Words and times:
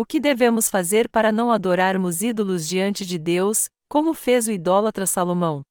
O 0.00 0.06
que 0.06 0.20
devemos 0.20 0.68
fazer 0.68 1.08
para 1.08 1.32
não 1.32 1.50
adorarmos 1.50 2.22
ídolos 2.22 2.68
diante 2.68 3.04
de 3.04 3.18
Deus, 3.18 3.68
como 3.88 4.14
fez 4.14 4.46
o 4.46 4.52
idólatra 4.52 5.06
Salomão? 5.06 5.62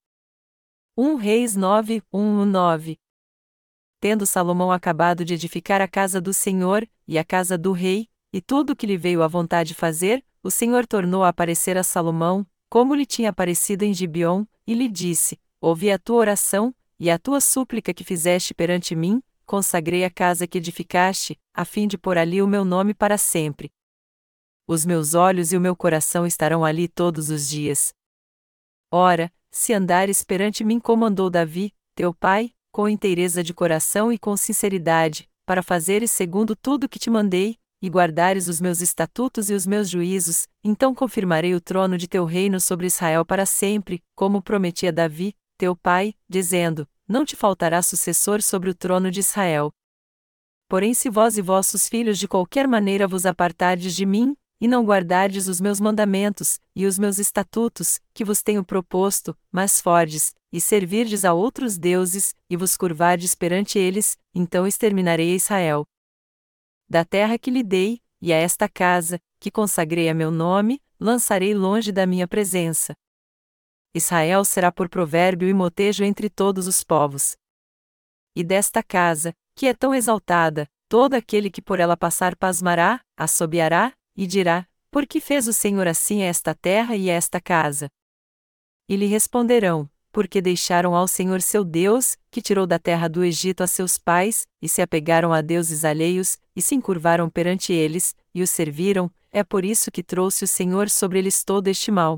1 0.97 1.15
Reis 1.15 1.55
9, 1.55 2.03
1, 2.11 2.43
9 2.43 2.97
Tendo 4.01 4.25
Salomão 4.25 4.69
acabado 4.69 5.23
de 5.23 5.33
edificar 5.33 5.79
a 5.79 5.87
casa 5.87 6.19
do 6.19 6.33
Senhor, 6.33 6.85
e 7.07 7.17
a 7.17 7.23
casa 7.23 7.57
do 7.57 7.71
rei, 7.71 8.09
e 8.33 8.41
tudo 8.41 8.71
o 8.71 8.75
que 8.75 8.85
lhe 8.85 8.97
veio 8.97 9.23
à 9.23 9.29
vontade 9.29 9.73
fazer, 9.73 10.21
o 10.43 10.51
Senhor 10.51 10.85
tornou 10.85 11.23
a 11.23 11.29
aparecer 11.29 11.77
a 11.77 11.83
Salomão, 11.83 12.45
como 12.69 12.95
lhe 12.95 13.05
tinha 13.05 13.29
aparecido 13.29 13.85
em 13.85 13.93
Gibeon, 13.93 14.43
e 14.67 14.73
lhe 14.73 14.89
disse: 14.89 15.39
Ouvi 15.61 15.89
a 15.89 15.97
tua 15.97 16.17
oração, 16.17 16.75
e 16.99 17.09
a 17.09 17.17
tua 17.17 17.39
súplica 17.39 17.93
que 17.93 18.03
fizeste 18.03 18.53
perante 18.53 18.93
mim, 18.93 19.23
consagrei 19.45 20.03
a 20.03 20.09
casa 20.09 20.45
que 20.45 20.57
edificaste, 20.57 21.39
a 21.53 21.63
fim 21.63 21.87
de 21.87 21.97
pôr 21.97 22.17
ali 22.17 22.41
o 22.41 22.47
meu 22.47 22.65
nome 22.65 22.93
para 22.93 23.17
sempre 23.17 23.71
os 24.67 24.85
meus 24.85 25.13
olhos 25.13 25.53
e 25.53 25.57
o 25.57 25.61
meu 25.61 25.75
coração 25.75 26.27
estarão 26.27 26.65
ali 26.65 26.89
todos 26.89 27.29
os 27.29 27.47
dias. 27.47 27.93
Ora, 28.91 29.31
se 29.49 29.73
andares 29.73 30.23
perante 30.23 30.63
mim 30.63 30.79
como 30.79 31.05
andou 31.05 31.29
Davi, 31.29 31.73
teu 31.95 32.13
pai, 32.13 32.53
com 32.71 32.89
inteireza 32.89 33.41
de 33.41 33.53
coração 33.53 34.11
e 34.11 34.19
com 34.19 34.35
sinceridade, 34.35 35.27
para 35.45 35.63
fazeres 35.63 36.11
segundo 36.11 36.55
tudo 36.55 36.89
que 36.89 36.99
te 36.99 37.09
mandei, 37.09 37.57
e 37.81 37.89
guardares 37.89 38.47
os 38.47 38.59
meus 38.59 38.81
estatutos 38.81 39.49
e 39.49 39.53
os 39.53 39.65
meus 39.65 39.89
juízos, 39.89 40.47
então 40.63 40.93
confirmarei 40.93 41.55
o 41.55 41.61
trono 41.61 41.97
de 41.97 42.07
teu 42.07 42.25
reino 42.25 42.59
sobre 42.59 42.87
Israel 42.87 43.25
para 43.25 43.45
sempre, 43.45 44.03
como 44.15 44.41
prometia 44.41 44.91
Davi, 44.91 45.35
teu 45.57 45.75
pai, 45.75 46.13
dizendo: 46.27 46.87
Não 47.07 47.23
te 47.23 47.35
faltará 47.35 47.81
sucessor 47.81 48.41
sobre 48.41 48.69
o 48.69 48.75
trono 48.75 49.09
de 49.09 49.21
Israel. 49.21 49.71
Porém, 50.67 50.93
se 50.93 51.09
vós 51.09 51.37
e 51.37 51.41
vossos 51.41 51.87
filhos 51.87 52.19
de 52.19 52.27
qualquer 52.27 52.67
maneira 52.67 53.07
vos 53.07 53.25
apartardes 53.25 53.95
de 53.95 54.05
mim, 54.05 54.35
e 54.59 54.67
não 54.67 54.83
guardardes 54.83 55.47
os 55.47 55.61
meus 55.61 55.79
mandamentos, 55.79 56.59
e 56.75 56.85
os 56.85 56.97
meus 56.97 57.19
estatutos, 57.19 57.99
que 58.13 58.25
vos 58.25 58.41
tenho 58.41 58.63
proposto, 58.63 59.37
mas 59.51 59.79
fordes, 59.79 60.33
e 60.51 60.59
servirdes 60.59 61.23
a 61.23 61.33
outros 61.33 61.77
deuses, 61.77 62.33
e 62.49 62.57
vos 62.57 62.75
curvardes 62.75 63.35
perante 63.35 63.77
eles, 63.77 64.17
então 64.33 64.65
exterminarei 64.65 65.35
Israel. 65.35 65.85
Da 66.89 67.05
terra 67.05 67.37
que 67.37 67.51
lhe 67.51 67.63
dei, 67.63 68.01
e 68.21 68.33
a 68.33 68.37
esta 68.37 68.67
casa, 68.67 69.19
que 69.39 69.51
consagrei 69.51 70.09
a 70.09 70.13
meu 70.13 70.31
nome, 70.31 70.81
lançarei 70.99 71.53
longe 71.53 71.91
da 71.91 72.05
minha 72.05 72.27
presença. 72.27 72.93
Israel 73.93 74.43
será 74.43 74.71
por 74.71 74.89
provérbio 74.89 75.47
e 75.47 75.53
motejo 75.53 76.03
entre 76.03 76.29
todos 76.29 76.67
os 76.67 76.83
povos. 76.83 77.35
E 78.35 78.43
desta 78.43 78.83
casa, 78.83 79.33
que 79.55 79.67
é 79.67 79.73
tão 79.73 79.93
exaltada, 79.93 80.67
todo 80.87 81.13
aquele 81.15 81.49
que 81.49 81.61
por 81.61 81.79
ela 81.79 81.97
passar 81.97 82.35
pasmará, 82.35 83.01
assobiará, 83.17 83.93
e 84.17 84.25
dirá: 84.25 84.67
Por 84.89 85.05
que 85.05 85.21
fez 85.21 85.47
o 85.47 85.53
Senhor 85.53 85.87
assim 85.87 86.23
a 86.23 86.25
esta 86.25 86.55
terra 86.55 86.95
e 86.95 87.09
a 87.09 87.13
esta 87.13 87.39
casa? 87.39 87.87
E 88.89 88.95
lhe 88.95 89.05
responderão: 89.05 89.87
Porque 90.11 90.41
deixaram 90.41 90.95
ao 90.95 91.07
Senhor 91.07 91.41
seu 91.41 91.63
Deus, 91.63 92.17
que 92.31 92.41
tirou 92.41 92.65
da 92.65 92.79
terra 92.79 93.07
do 93.07 93.23
Egito 93.23 93.61
a 93.61 93.67
seus 93.67 93.97
pais, 93.97 94.47
e 94.59 94.67
se 94.67 94.81
apegaram 94.81 95.31
a 95.31 95.41
deuses 95.41 95.85
alheios, 95.85 96.39
e 96.55 96.61
se 96.61 96.73
encurvaram 96.73 97.29
perante 97.29 97.71
eles, 97.71 98.15
e 98.33 98.41
os 98.41 98.49
serviram, 98.49 99.11
é 99.31 99.43
por 99.43 99.63
isso 99.63 99.91
que 99.91 100.01
trouxe 100.01 100.43
o 100.43 100.47
Senhor 100.47 100.89
sobre 100.89 101.19
eles 101.19 101.43
todo 101.43 101.67
este 101.67 101.91
mal. 101.91 102.17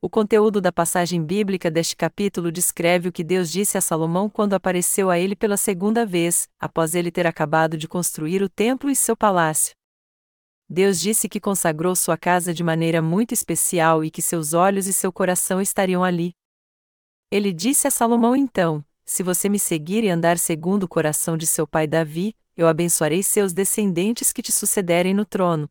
O 0.00 0.08
conteúdo 0.08 0.60
da 0.60 0.70
passagem 0.70 1.22
bíblica 1.22 1.70
deste 1.70 1.96
capítulo 1.96 2.52
descreve 2.52 3.08
o 3.08 3.12
que 3.12 3.24
Deus 3.24 3.50
disse 3.50 3.76
a 3.76 3.80
Salomão 3.80 4.30
quando 4.30 4.54
apareceu 4.54 5.10
a 5.10 5.18
ele 5.18 5.34
pela 5.34 5.56
segunda 5.56 6.06
vez, 6.06 6.48
após 6.60 6.94
ele 6.94 7.10
ter 7.10 7.26
acabado 7.26 7.76
de 7.76 7.88
construir 7.88 8.42
o 8.42 8.48
templo 8.48 8.88
e 8.88 8.96
seu 8.96 9.16
palácio. 9.16 9.75
Deus 10.68 11.00
disse 11.00 11.28
que 11.28 11.38
consagrou 11.38 11.94
sua 11.94 12.16
casa 12.16 12.52
de 12.52 12.64
maneira 12.64 13.00
muito 13.00 13.32
especial 13.32 14.04
e 14.04 14.10
que 14.10 14.20
seus 14.20 14.52
olhos 14.52 14.86
e 14.86 14.92
seu 14.92 15.12
coração 15.12 15.60
estariam 15.60 16.02
ali. 16.02 16.32
Ele 17.30 17.52
disse 17.52 17.86
a 17.86 17.90
Salomão 17.90 18.34
então: 18.34 18.84
Se 19.04 19.22
você 19.22 19.48
me 19.48 19.58
seguir 19.58 20.02
e 20.02 20.10
andar 20.10 20.38
segundo 20.38 20.82
o 20.82 20.88
coração 20.88 21.36
de 21.36 21.46
seu 21.46 21.66
pai 21.66 21.86
Davi, 21.86 22.34
eu 22.56 22.66
abençoarei 22.66 23.22
seus 23.22 23.52
descendentes 23.52 24.32
que 24.32 24.42
te 24.42 24.50
sucederem 24.50 25.14
no 25.14 25.24
trono. 25.24 25.68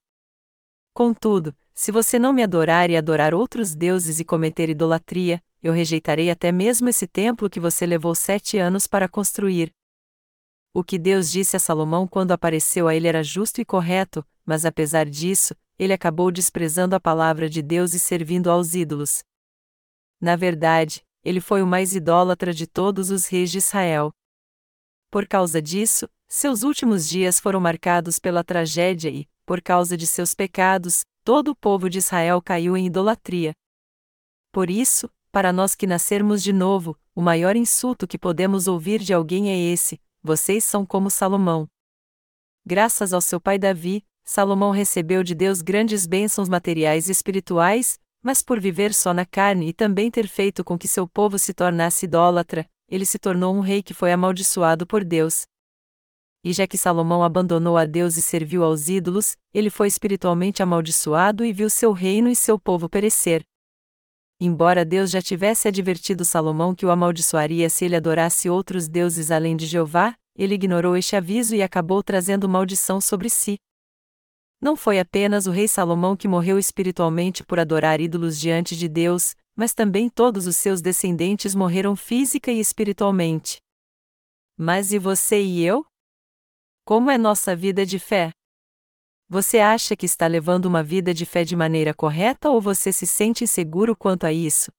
Contudo, 0.93 1.53
se 1.73 1.91
você 1.91 2.17
não 2.17 2.31
me 2.31 2.41
adorar 2.41 2.89
e 2.89 2.95
adorar 2.95 3.33
outros 3.33 3.75
deuses 3.75 4.19
e 4.21 4.23
cometer 4.23 4.69
idolatria, 4.69 5.43
eu 5.61 5.73
rejeitarei 5.73 6.29
até 6.29 6.51
mesmo 6.51 6.87
esse 6.87 7.05
templo 7.05 7.49
que 7.49 7.59
você 7.59 7.85
levou 7.85 8.15
sete 8.15 8.57
anos 8.57 8.87
para 8.87 9.09
construir. 9.09 9.73
O 10.77 10.83
que 10.83 10.99
Deus 10.99 11.31
disse 11.31 11.55
a 11.55 11.59
Salomão 11.59 12.05
quando 12.05 12.33
apareceu 12.33 12.89
a 12.89 12.93
ele 12.93 13.07
era 13.07 13.23
justo 13.23 13.61
e 13.61 13.65
correto, 13.65 14.27
mas 14.45 14.65
apesar 14.65 15.09
disso, 15.09 15.55
ele 15.79 15.93
acabou 15.93 16.29
desprezando 16.29 16.93
a 16.93 16.99
palavra 16.99 17.49
de 17.49 17.61
Deus 17.61 17.93
e 17.93 17.99
servindo 17.99 18.51
aos 18.51 18.75
ídolos. 18.75 19.23
Na 20.19 20.35
verdade, 20.35 21.01
ele 21.23 21.39
foi 21.39 21.61
o 21.61 21.65
mais 21.65 21.95
idólatra 21.95 22.53
de 22.53 22.67
todos 22.67 23.09
os 23.09 23.25
reis 23.25 23.51
de 23.51 23.59
Israel. 23.59 24.11
Por 25.09 25.25
causa 25.25 25.61
disso, 25.61 26.09
seus 26.27 26.61
últimos 26.61 27.07
dias 27.07 27.39
foram 27.39 27.61
marcados 27.61 28.19
pela 28.19 28.43
tragédia 28.43 29.09
e, 29.09 29.29
por 29.45 29.61
causa 29.61 29.95
de 29.95 30.05
seus 30.05 30.33
pecados, 30.33 31.05
todo 31.23 31.51
o 31.51 31.55
povo 31.55 31.89
de 31.89 31.99
Israel 31.99 32.41
caiu 32.41 32.75
em 32.75 32.87
idolatria. 32.87 33.53
Por 34.51 34.69
isso, 34.69 35.09
para 35.31 35.53
nós 35.53 35.73
que 35.73 35.87
nascermos 35.87 36.43
de 36.43 36.51
novo, 36.51 36.99
o 37.15 37.21
maior 37.21 37.55
insulto 37.55 38.05
que 38.05 38.17
podemos 38.17 38.67
ouvir 38.67 38.99
de 38.99 39.13
alguém 39.13 39.49
é 39.49 39.57
esse: 39.57 40.01
vocês 40.25 40.63
são 40.63 40.83
como 40.83 41.11
Salomão. 41.11 41.67
Graças 42.65 43.13
ao 43.13 43.21
seu 43.21 43.39
pai 43.39 43.59
Davi, 43.59 44.03
Salomão 44.23 44.71
recebeu 44.71 45.23
de 45.23 45.35
Deus 45.35 45.61
grandes 45.61 46.07
bênçãos 46.07 46.49
materiais 46.49 47.07
e 47.07 47.11
espirituais, 47.11 47.99
mas 48.23 48.41
por 48.41 48.59
viver 48.59 48.91
só 48.91 49.13
na 49.13 49.23
carne 49.23 49.69
e 49.69 49.73
também 49.73 50.09
ter 50.09 50.27
feito 50.27 50.63
com 50.63 50.79
que 50.79 50.87
seu 50.87 51.07
povo 51.07 51.37
se 51.37 51.53
tornasse 51.53 52.05
idólatra, 52.05 52.67
ele 52.89 53.05
se 53.05 53.19
tornou 53.19 53.55
um 53.55 53.59
rei 53.59 53.83
que 53.83 53.93
foi 53.93 54.11
amaldiçoado 54.11 54.87
por 54.87 55.03
Deus. 55.03 55.45
E 56.43 56.51
já 56.51 56.65
que 56.65 56.77
Salomão 56.77 57.23
abandonou 57.23 57.77
a 57.77 57.85
Deus 57.85 58.17
e 58.17 58.21
serviu 58.21 58.63
aos 58.63 58.89
ídolos, 58.89 59.37
ele 59.53 59.69
foi 59.69 59.87
espiritualmente 59.87 60.63
amaldiçoado 60.63 61.45
e 61.45 61.53
viu 61.53 61.69
seu 61.69 61.91
reino 61.91 62.29
e 62.29 62.35
seu 62.35 62.59
povo 62.59 62.89
perecer. 62.89 63.43
Embora 64.39 64.83
Deus 64.83 65.09
já 65.09 65.21
tivesse 65.21 65.67
advertido 65.67 66.25
Salomão 66.25 66.75
que 66.75 66.85
o 66.85 66.91
amaldiçoaria 66.91 67.69
se 67.69 67.85
ele 67.85 67.95
adorasse 67.95 68.49
outros 68.49 68.87
deuses 68.87 69.31
além 69.31 69.55
de 69.55 69.65
Jeová, 69.65 70.13
ele 70.35 70.55
ignorou 70.55 70.97
este 70.97 71.15
aviso 71.15 71.55
e 71.55 71.63
acabou 71.63 72.03
trazendo 72.03 72.49
maldição 72.49 72.99
sobre 72.99 73.29
si. 73.29 73.57
Não 74.61 74.75
foi 74.75 74.99
apenas 74.99 75.47
o 75.47 75.51
rei 75.51 75.67
Salomão 75.67 76.17
que 76.17 76.27
morreu 76.27 76.59
espiritualmente 76.59 77.43
por 77.43 77.59
adorar 77.59 78.01
ídolos 78.01 78.37
diante 78.37 78.75
de 78.75 78.89
Deus, 78.89 79.35
mas 79.55 79.73
também 79.73 80.09
todos 80.09 80.47
os 80.47 80.57
seus 80.57 80.81
descendentes 80.81 81.55
morreram 81.55 81.95
física 81.95 82.51
e 82.51 82.59
espiritualmente. 82.59 83.57
Mas 84.57 84.91
e 84.91 84.99
você 84.99 85.41
e 85.41 85.63
eu? 85.63 85.85
Como 86.85 87.09
é 87.09 87.17
nossa 87.17 87.55
vida 87.55 87.85
de 87.85 87.99
fé? 87.99 88.31
Você 89.27 89.57
acha 89.57 89.95
que 89.95 90.05
está 90.05 90.27
levando 90.27 90.65
uma 90.65 90.83
vida 90.83 91.11
de 91.11 91.25
fé 91.25 91.43
de 91.43 91.55
maneira 91.55 91.95
correta 91.95 92.49
ou 92.49 92.61
você 92.61 92.93
se 92.93 93.07
sente 93.07 93.43
inseguro 93.43 93.95
quanto 93.95 94.25
a 94.25 94.31
isso? 94.31 94.71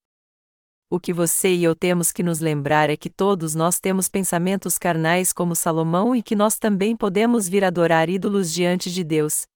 O 0.89 1.01
que 1.01 1.13
você 1.13 1.53
e 1.53 1.65
eu 1.65 1.75
temos 1.75 2.13
que 2.13 2.23
nos 2.23 2.39
lembrar 2.39 2.89
é 2.89 2.97
que 2.97 3.11
todos 3.11 3.57
nós 3.57 3.81
temos 3.81 4.09
pensamentos 4.09 4.79
carnais 4.79 5.33
como 5.33 5.57
Salomão 5.57 6.15
e 6.15 6.23
que 6.23 6.37
nós 6.37 6.59
também 6.59 6.97
podemos 6.97 7.49
vir 7.49 7.65
adorar 7.65 8.09
ídolos 8.09 8.53
diante 8.53 8.89
de 8.89 9.03
Deus. 9.03 9.47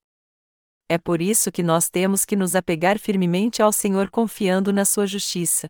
É 0.89 0.99
por 0.99 1.23
isso 1.23 1.53
que 1.53 1.63
nós 1.63 1.89
temos 1.89 2.25
que 2.25 2.35
nos 2.35 2.57
apegar 2.57 2.99
firmemente 2.99 3.63
ao 3.63 3.73
Senhor 3.73 4.11
confiando 4.11 4.73
na 4.73 4.85
sua 4.85 5.07
justiça. 5.07 5.69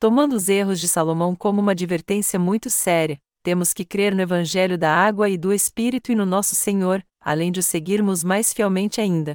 Tomando 0.00 0.34
os 0.34 0.48
erros 0.48 0.80
de 0.80 0.88
Salomão 0.88 1.36
como 1.36 1.60
uma 1.60 1.72
advertência 1.72 2.38
muito 2.38 2.70
séria, 2.70 3.18
temos 3.42 3.74
que 3.74 3.84
crer 3.84 4.14
no 4.14 4.22
Evangelho 4.22 4.78
da 4.78 4.90
água 4.90 5.28
e 5.28 5.36
do 5.36 5.52
Espírito 5.52 6.10
e 6.10 6.14
no 6.14 6.24
nosso 6.24 6.54
Senhor, 6.54 7.04
além 7.24 7.50
de 7.50 7.60
o 7.60 7.62
seguirmos 7.62 8.22
mais 8.22 8.52
fielmente 8.52 9.00
ainda. 9.00 9.34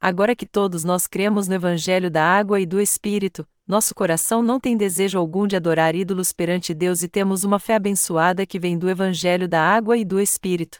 Agora 0.00 0.36
que 0.36 0.46
todos 0.46 0.84
nós 0.84 1.08
cremos 1.08 1.48
no 1.48 1.54
Evangelho 1.54 2.08
da 2.10 2.22
água 2.22 2.60
e 2.60 2.66
do 2.66 2.80
Espírito, 2.80 3.46
nosso 3.66 3.92
coração 3.92 4.40
não 4.40 4.60
tem 4.60 4.76
desejo 4.76 5.18
algum 5.18 5.48
de 5.48 5.56
adorar 5.56 5.96
ídolos 5.96 6.32
perante 6.32 6.72
Deus 6.72 7.02
e 7.02 7.08
temos 7.08 7.42
uma 7.42 7.58
fé 7.58 7.74
abençoada 7.74 8.46
que 8.46 8.60
vem 8.60 8.78
do 8.78 8.88
Evangelho 8.88 9.48
da 9.48 9.60
água 9.60 9.96
e 9.96 10.04
do 10.04 10.20
Espírito. 10.20 10.78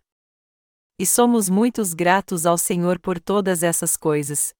E 0.96 1.04
somos 1.04 1.50
muitos 1.50 1.92
gratos 1.92 2.46
ao 2.46 2.56
Senhor 2.56 3.00
por 3.00 3.18
todas 3.18 3.64
essas 3.64 3.96
coisas. 3.96 4.54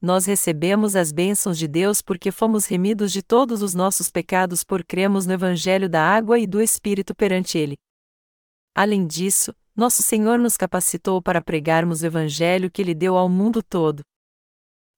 Nós 0.00 0.24
recebemos 0.24 0.96
as 0.96 1.12
bênçãos 1.12 1.58
de 1.58 1.68
Deus 1.68 2.00
porque 2.00 2.30
fomos 2.30 2.64
remidos 2.66 3.12
de 3.12 3.22
todos 3.22 3.60
os 3.60 3.74
nossos 3.74 4.10
pecados 4.10 4.64
por 4.64 4.84
cremos 4.84 5.26
no 5.26 5.34
Evangelho 5.34 5.88
da 5.88 6.02
água 6.02 6.38
e 6.38 6.46
do 6.46 6.62
Espírito 6.62 7.14
perante 7.14 7.58
Ele. 7.58 7.76
Além 8.74 9.06
disso, 9.06 9.54
nosso 9.76 10.02
Senhor 10.02 10.38
nos 10.38 10.56
capacitou 10.56 11.20
para 11.20 11.42
pregarmos 11.42 12.02
o 12.02 12.06
Evangelho 12.06 12.70
que 12.70 12.80
Ele 12.80 12.94
deu 12.94 13.16
ao 13.16 13.28
mundo 13.28 13.62
todo. 13.62 14.02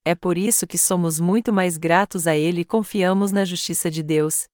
É 0.05 0.15
por 0.15 0.39
isso 0.39 0.67
que 0.67 0.79
somos 0.79 1.19
muito 1.19 1.53
mais 1.53 1.77
gratos 1.77 2.27
a 2.27 2.37
Ele 2.37 2.61
e 2.61 2.65
confiamos 2.65 3.33
na 3.33 3.45
justiça 3.45 3.91
de 3.91 4.03
Deus 4.03 4.47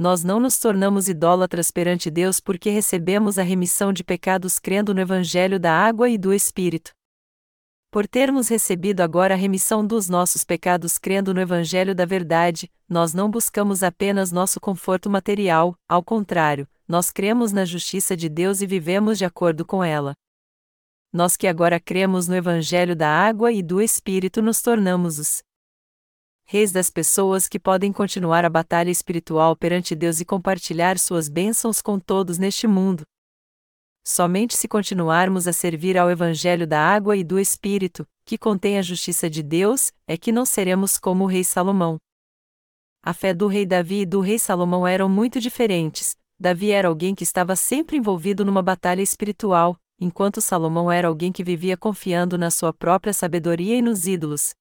nós 0.00 0.24
não 0.24 0.40
nos 0.40 0.58
tornamos 0.58 1.10
idólatras 1.10 1.70
perante 1.70 2.10
Deus 2.10 2.40
porque 2.40 2.70
recebemos 2.70 3.38
a 3.38 3.42
remissão 3.42 3.92
de 3.92 4.02
pecados 4.02 4.58
crendo 4.58 4.94
no 4.94 5.00
Evangelho 5.02 5.60
da 5.60 5.74
água 5.74 6.08
e 6.08 6.16
do 6.16 6.32
Espírito. 6.32 6.90
Por 7.90 8.06
termos 8.06 8.46
recebido 8.46 9.00
agora 9.00 9.34
a 9.34 9.36
remissão 9.36 9.84
dos 9.84 10.08
nossos 10.08 10.44
pecados 10.44 10.96
crendo 10.96 11.34
no 11.34 11.40
Evangelho 11.40 11.92
da 11.92 12.04
Verdade, 12.04 12.70
nós 12.88 13.12
não 13.12 13.28
buscamos 13.28 13.82
apenas 13.82 14.30
nosso 14.30 14.60
conforto 14.60 15.10
material, 15.10 15.76
ao 15.88 16.00
contrário, 16.00 16.68
nós 16.86 17.10
cremos 17.10 17.50
na 17.50 17.64
justiça 17.64 18.16
de 18.16 18.28
Deus 18.28 18.60
e 18.60 18.66
vivemos 18.66 19.18
de 19.18 19.24
acordo 19.24 19.66
com 19.66 19.82
ela. 19.82 20.14
Nós 21.12 21.36
que 21.36 21.48
agora 21.48 21.80
cremos 21.80 22.28
no 22.28 22.36
Evangelho 22.36 22.94
da 22.94 23.08
Água 23.08 23.50
e 23.50 23.60
do 23.60 23.82
Espírito 23.82 24.40
nos 24.40 24.62
tornamos 24.62 25.18
os 25.18 25.42
reis 26.44 26.70
das 26.70 26.90
pessoas 26.90 27.48
que 27.48 27.58
podem 27.58 27.92
continuar 27.92 28.44
a 28.44 28.50
batalha 28.50 28.90
espiritual 28.90 29.56
perante 29.56 29.96
Deus 29.96 30.20
e 30.20 30.24
compartilhar 30.24 30.96
suas 30.96 31.28
bênçãos 31.28 31.82
com 31.82 31.98
todos 31.98 32.38
neste 32.38 32.68
mundo. 32.68 33.02
Somente 34.04 34.56
se 34.56 34.66
continuarmos 34.66 35.46
a 35.46 35.52
servir 35.52 35.98
ao 35.98 36.10
Evangelho 36.10 36.66
da 36.66 36.80
água 36.80 37.16
e 37.16 37.22
do 37.22 37.38
Espírito, 37.38 38.06
que 38.24 38.38
contém 38.38 38.78
a 38.78 38.82
justiça 38.82 39.28
de 39.28 39.42
Deus, 39.42 39.92
é 40.06 40.16
que 40.16 40.32
não 40.32 40.46
seremos 40.46 40.98
como 40.98 41.24
o 41.24 41.26
rei 41.26 41.44
Salomão. 41.44 41.98
A 43.02 43.12
fé 43.12 43.32
do 43.32 43.46
rei 43.46 43.64
Davi 43.64 44.00
e 44.00 44.06
do 44.06 44.20
rei 44.20 44.38
Salomão 44.38 44.86
eram 44.86 45.08
muito 45.08 45.40
diferentes. 45.40 46.16
Davi 46.38 46.70
era 46.70 46.88
alguém 46.88 47.14
que 47.14 47.24
estava 47.24 47.54
sempre 47.56 47.96
envolvido 47.96 48.44
numa 48.44 48.62
batalha 48.62 49.02
espiritual, 49.02 49.76
enquanto 49.98 50.40
Salomão 50.40 50.90
era 50.90 51.08
alguém 51.08 51.30
que 51.30 51.44
vivia 51.44 51.76
confiando 51.76 52.38
na 52.38 52.50
sua 52.50 52.72
própria 52.72 53.12
sabedoria 53.12 53.76
e 53.76 53.82
nos 53.82 54.06
ídolos. 54.06 54.54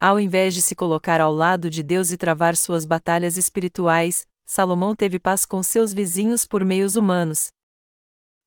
Ao 0.00 0.18
invés 0.18 0.54
de 0.54 0.62
se 0.62 0.74
colocar 0.74 1.20
ao 1.20 1.32
lado 1.32 1.68
de 1.68 1.82
Deus 1.82 2.10
e 2.12 2.16
travar 2.16 2.56
suas 2.56 2.84
batalhas 2.84 3.36
espirituais, 3.36 4.26
Salomão 4.46 4.94
teve 4.94 5.18
paz 5.18 5.44
com 5.44 5.62
seus 5.62 5.92
vizinhos 5.92 6.46
por 6.46 6.64
meios 6.64 6.96
humanos. 6.96 7.48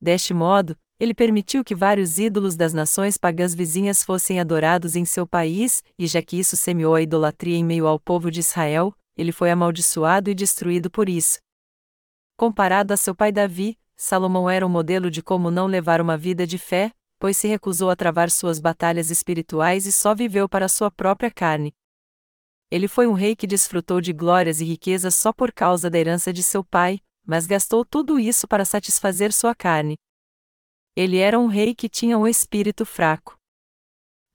Deste 0.01 0.33
modo, 0.33 0.75
ele 1.00 1.13
permitiu 1.13 1.63
que 1.63 1.75
vários 1.75 2.18
ídolos 2.18 2.56
das 2.56 2.74
nações 2.74 3.18
pagãs 3.18 3.53
vizinhas 3.53 4.03
fossem 4.03 4.39
adorados 4.39 4.95
em 4.95 5.06
seu 5.06 5.27
país, 5.27 5.83
e 5.98 6.07
já 6.07 6.21
que 6.21 6.39
isso 6.39 6.57
semeou 6.57 6.95
a 6.95 7.01
idolatria 7.01 7.56
em 7.56 7.63
meio 7.63 7.88
ao 7.88 8.00
povo 8.00 8.31
de 8.31 8.39
Israel, 8.39 8.94
ele 9.15 9.31
foi 9.31 9.51
amaldiçoado 9.51 10.30
e 10.30 10.36
destruído 10.36 10.89
por 10.89 11.07
isso. 11.07 11.39
Comparado 12.36 12.94
a 12.94 12.98
seu 12.98 13.13
pai 13.13 13.31
Davi, 13.31 13.77
Salomão 13.95 14.50
era 14.50 14.65
um 14.65 14.69
modelo 14.69 15.12
de 15.12 15.21
como 15.21 15.51
não 15.51 15.68
levar 15.68 16.01
uma 16.01 16.18
vida 16.18 16.48
de 16.48 16.57
fé, 16.57 16.92
pois 17.19 17.38
se 17.38 17.48
recusou 17.48 17.92
a 17.92 17.95
travar 17.95 18.31
suas 18.31 18.59
batalhas 18.59 19.12
espirituais 19.12 19.86
e 19.86 19.92
só 19.92 20.15
viveu 20.15 20.50
para 20.50 20.68
sua 20.68 20.89
própria 20.89 21.30
carne. 21.30 21.71
Ele 22.71 22.88
foi 22.88 23.06
um 23.06 23.13
rei 23.13 23.36
que 23.36 23.45
desfrutou 23.45 24.01
de 24.01 24.12
glórias 24.12 24.59
e 24.62 24.65
riquezas 24.65 25.13
só 25.13 25.31
por 25.31 25.51
causa 25.51 25.89
da 25.89 26.00
herança 26.00 26.33
de 26.33 26.42
seu 26.42 26.63
pai, 26.63 27.00
mas 27.31 27.48
gastou 27.48 27.86
tudo 27.86 28.19
isso 28.19 28.45
para 28.45 28.66
satisfazer 28.66 29.31
sua 29.31 29.56
carne. 29.56 29.95
Ele 30.98 31.18
era 31.18 31.39
um 31.39 31.48
rei 31.48 31.74
que 31.74 31.88
tinha 31.88 32.18
um 32.18 32.28
espírito 32.28 32.86
fraco. 32.86 33.39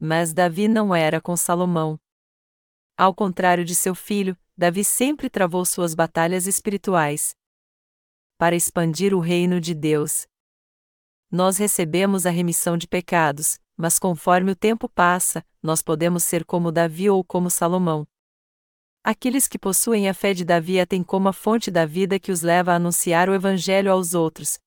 Mas 0.01 0.33
Davi 0.33 0.67
não 0.67 0.95
era 0.95 1.21
com 1.21 1.37
Salomão. 1.37 2.01
Ao 2.97 3.15
contrário 3.15 3.67
de 3.67 3.75
seu 3.75 3.95
filho, 3.95 4.35
Davi 4.57 4.83
sempre 4.83 5.29
travou 5.29 5.63
suas 5.67 5.95
batalhas 5.95 6.47
espirituais. 6.47 7.37
Para 8.39 8.57
expandir 8.57 9.13
o 9.13 9.21
reino 9.21 9.61
de 9.61 9.75
Deus. 9.75 10.27
Nós 11.31 11.59
recebemos 11.59 12.25
a 12.25 12.31
remissão 12.31 12.79
de 12.79 12.89
pecados, 12.89 13.61
mas 13.77 13.99
conforme 13.99 14.53
o 14.53 14.57
tempo 14.57 14.89
passa, 14.89 15.45
nós 15.63 15.83
podemos 15.83 16.25
ser 16.25 16.47
como 16.47 16.73
Davi 16.73 17.11
ou 17.11 17.23
como 17.23 17.51
Salomão. 17.51 18.09
Aqueles 19.09 19.47
que 19.47 19.57
possuem 19.57 20.09
a 20.09 20.13
fé 20.13 20.35
de 20.35 20.45
Davi 20.45 20.81
a 20.81 20.85
têm 20.85 21.01
como 21.01 21.29
a 21.29 21.33
fonte 21.33 21.71
da 21.71 21.87
vida 21.87 22.19
que 22.19 22.33
os 22.33 22.43
leva 22.43 22.73
a 22.73 22.75
anunciar 22.75 23.29
o 23.29 23.35
Evangelho 23.35 23.93
aos 23.93 24.15
outros. 24.15 24.59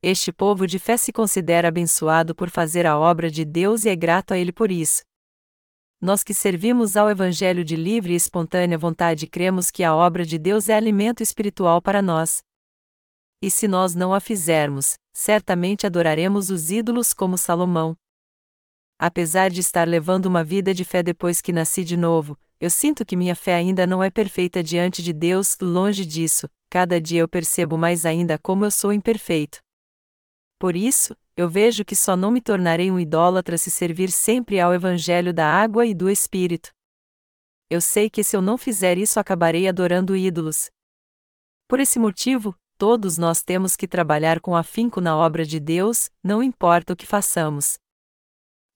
Este 0.00 0.32
povo 0.32 0.68
de 0.68 0.78
fé 0.78 0.96
se 0.96 1.12
considera 1.12 1.66
abençoado 1.66 2.32
por 2.32 2.48
fazer 2.48 2.86
a 2.86 2.96
obra 2.96 3.28
de 3.28 3.44
Deus 3.44 3.84
e 3.84 3.88
é 3.88 3.96
grato 3.96 4.32
a 4.32 4.38
Ele 4.38 4.52
por 4.52 4.70
isso. 4.70 5.02
Nós 6.00 6.22
que 6.22 6.32
servimos 6.32 6.96
ao 6.96 7.10
Evangelho 7.10 7.64
de 7.64 7.74
livre 7.74 8.12
e 8.12 8.14
espontânea 8.14 8.78
vontade 8.78 9.26
cremos 9.26 9.68
que 9.68 9.82
a 9.82 9.96
obra 9.96 10.24
de 10.24 10.38
Deus 10.38 10.68
é 10.68 10.74
alimento 10.74 11.20
espiritual 11.20 11.82
para 11.82 12.00
nós. 12.00 12.44
E 13.42 13.50
se 13.50 13.66
nós 13.66 13.96
não 13.96 14.14
a 14.14 14.20
fizermos, 14.20 14.94
certamente 15.12 15.84
adoraremos 15.84 16.50
os 16.50 16.70
ídolos 16.70 17.12
como 17.12 17.36
Salomão. 17.36 17.96
Apesar 18.96 19.50
de 19.50 19.58
estar 19.58 19.88
levando 19.88 20.26
uma 20.26 20.44
vida 20.44 20.72
de 20.72 20.84
fé 20.84 21.02
depois 21.02 21.40
que 21.40 21.52
nasci 21.52 21.82
de 21.82 21.96
novo, 21.96 22.38
eu 22.60 22.68
sinto 22.68 23.06
que 23.06 23.16
minha 23.16 23.34
fé 23.34 23.54
ainda 23.54 23.86
não 23.86 24.02
é 24.02 24.10
perfeita 24.10 24.62
diante 24.62 25.02
de 25.02 25.14
Deus, 25.14 25.56
longe 25.62 26.04
disso, 26.04 26.46
cada 26.68 27.00
dia 27.00 27.20
eu 27.20 27.28
percebo 27.28 27.78
mais 27.78 28.04
ainda 28.04 28.38
como 28.38 28.66
eu 28.66 28.70
sou 28.70 28.92
imperfeito. 28.92 29.60
Por 30.58 30.76
isso, 30.76 31.16
eu 31.34 31.48
vejo 31.48 31.86
que 31.86 31.96
só 31.96 32.14
não 32.14 32.30
me 32.30 32.38
tornarei 32.38 32.90
um 32.90 33.00
idólatra 33.00 33.56
se 33.56 33.70
servir 33.70 34.10
sempre 34.10 34.60
ao 34.60 34.74
Evangelho 34.74 35.32
da 35.32 35.46
água 35.46 35.86
e 35.86 35.94
do 35.94 36.10
Espírito. 36.10 36.68
Eu 37.70 37.80
sei 37.80 38.10
que 38.10 38.22
se 38.22 38.36
eu 38.36 38.42
não 38.42 38.58
fizer 38.58 38.98
isso 38.98 39.18
acabarei 39.18 39.66
adorando 39.66 40.14
ídolos. 40.14 40.70
Por 41.66 41.80
esse 41.80 41.98
motivo, 41.98 42.54
todos 42.76 43.16
nós 43.16 43.42
temos 43.42 43.74
que 43.74 43.88
trabalhar 43.88 44.38
com 44.38 44.54
afinco 44.54 45.00
na 45.00 45.16
obra 45.16 45.46
de 45.46 45.58
Deus, 45.58 46.10
não 46.22 46.42
importa 46.42 46.92
o 46.92 46.96
que 46.96 47.06
façamos 47.06 47.78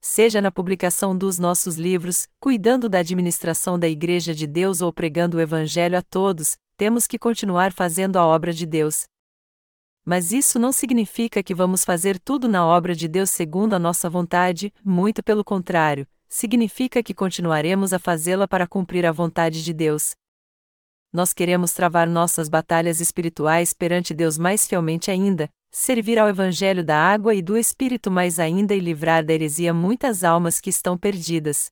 seja 0.04 0.42
na 0.42 0.52
publicação 0.52 1.16
dos 1.16 1.38
nossos 1.38 1.76
livros, 1.76 2.28
cuidando 2.38 2.90
da 2.90 2.98
administração 2.98 3.78
da 3.78 3.88
Igreja 3.88 4.34
de 4.34 4.46
Deus 4.46 4.82
ou 4.82 4.92
pregando 4.92 5.38
o 5.38 5.40
Evangelho 5.40 5.96
a 5.96 6.02
todos, 6.02 6.58
temos 6.76 7.06
que 7.06 7.18
continuar 7.18 7.72
fazendo 7.72 8.18
a 8.18 8.26
obra 8.26 8.52
de 8.52 8.66
Deus. 8.66 9.04
Mas 10.04 10.30
isso 10.30 10.58
não 10.58 10.72
significa 10.72 11.42
que 11.42 11.54
vamos 11.54 11.86
fazer 11.86 12.18
tudo 12.18 12.46
na 12.46 12.66
obra 12.66 12.94
de 12.94 13.08
Deus 13.08 13.30
segundo 13.30 13.72
a 13.72 13.78
nossa 13.78 14.10
vontade, 14.10 14.70
muito 14.84 15.22
pelo 15.22 15.42
contrário, 15.42 16.06
significa 16.28 17.02
que 17.02 17.14
continuaremos 17.14 17.94
a 17.94 17.98
fazê-la 17.98 18.46
para 18.46 18.66
cumprir 18.66 19.06
a 19.06 19.12
vontade 19.12 19.64
de 19.64 19.72
Deus. 19.72 20.14
Nós 21.10 21.32
queremos 21.32 21.72
travar 21.72 22.06
nossas 22.06 22.50
batalhas 22.50 23.00
espirituais 23.00 23.72
perante 23.72 24.12
Deus 24.12 24.36
mais 24.36 24.66
fielmente 24.66 25.10
ainda, 25.10 25.48
servir 25.76 26.20
ao 26.20 26.28
Evangelho 26.28 26.84
da 26.84 26.96
água 26.96 27.34
e 27.34 27.42
do 27.42 27.56
Espírito 27.56 28.08
mais 28.08 28.38
ainda 28.38 28.76
e 28.76 28.78
livrar 28.78 29.24
da 29.24 29.32
heresia 29.32 29.74
muitas 29.74 30.22
almas 30.22 30.60
que 30.60 30.70
estão 30.70 30.96
perdidas. 30.96 31.66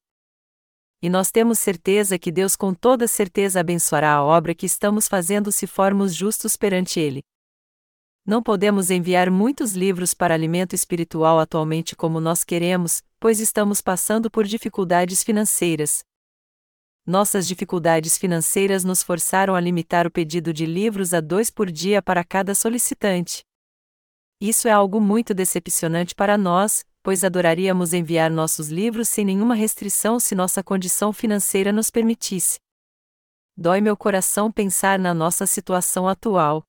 E 1.01 1.09
nós 1.09 1.31
temos 1.31 1.61
certeza 1.61 2.19
que 2.19 2.33
Deus 2.33 2.57
com 2.57 2.75
toda 2.75 3.07
certeza 3.07 3.61
abençoará 3.61 4.15
a 4.15 4.25
obra 4.25 4.57
que 4.57 4.67
estamos 4.67 5.07
fazendo 5.07 5.53
se 5.53 5.69
formos 5.69 6.15
justos 6.17 6.57
perante 6.57 6.99
Ele. 6.99 7.23
Não 8.27 8.43
podemos 8.43 8.91
enviar 8.91 9.31
muitos 9.31 9.73
livros 9.75 10.15
para 10.15 10.35
alimento 10.35 10.75
espiritual 10.75 11.39
atualmente 11.39 11.95
como 11.95 12.21
nós 12.21 12.43
queremos, 12.43 13.03
pois 13.21 13.39
estamos 13.39 13.81
passando 13.81 14.29
por 14.29 14.45
dificuldades 14.47 15.23
financeiras. 15.23 16.03
Nossas 17.07 17.47
dificuldades 17.47 18.19
financeiras 18.19 18.83
nos 18.83 19.01
forçaram 19.01 19.55
a 19.55 19.61
limitar 19.61 20.09
o 20.09 20.11
pedido 20.11 20.53
de 20.53 20.67
livros 20.67 21.15
a 21.15 21.21
dois 21.21 21.51
por 21.51 21.71
dia 21.71 22.03
para 22.03 22.25
cada 22.25 22.53
solicitante. 22.53 23.45
Isso 24.45 24.67
é 24.67 24.73
algo 24.73 25.01
muito 25.01 25.33
decepcionante 25.33 26.17
para 26.17 26.37
nós, 26.37 26.85
pois 27.01 27.23
adoraríamos 27.23 27.93
enviar 27.93 28.29
nossos 28.29 28.71
livros 28.71 29.09
sem 29.09 29.25
nenhuma 29.25 29.55
restrição 29.55 30.19
se 30.19 30.35
nossa 30.35 30.65
condição 30.65 31.13
financeira 31.13 31.71
nos 31.71 31.91
permitisse. 31.91 32.59
Dói 33.57 33.81
meu 33.81 33.97
coração 33.97 34.51
pensar 34.51 34.99
na 34.99 35.15
nossa 35.15 35.47
situação 35.47 36.09
atual. 36.09 36.65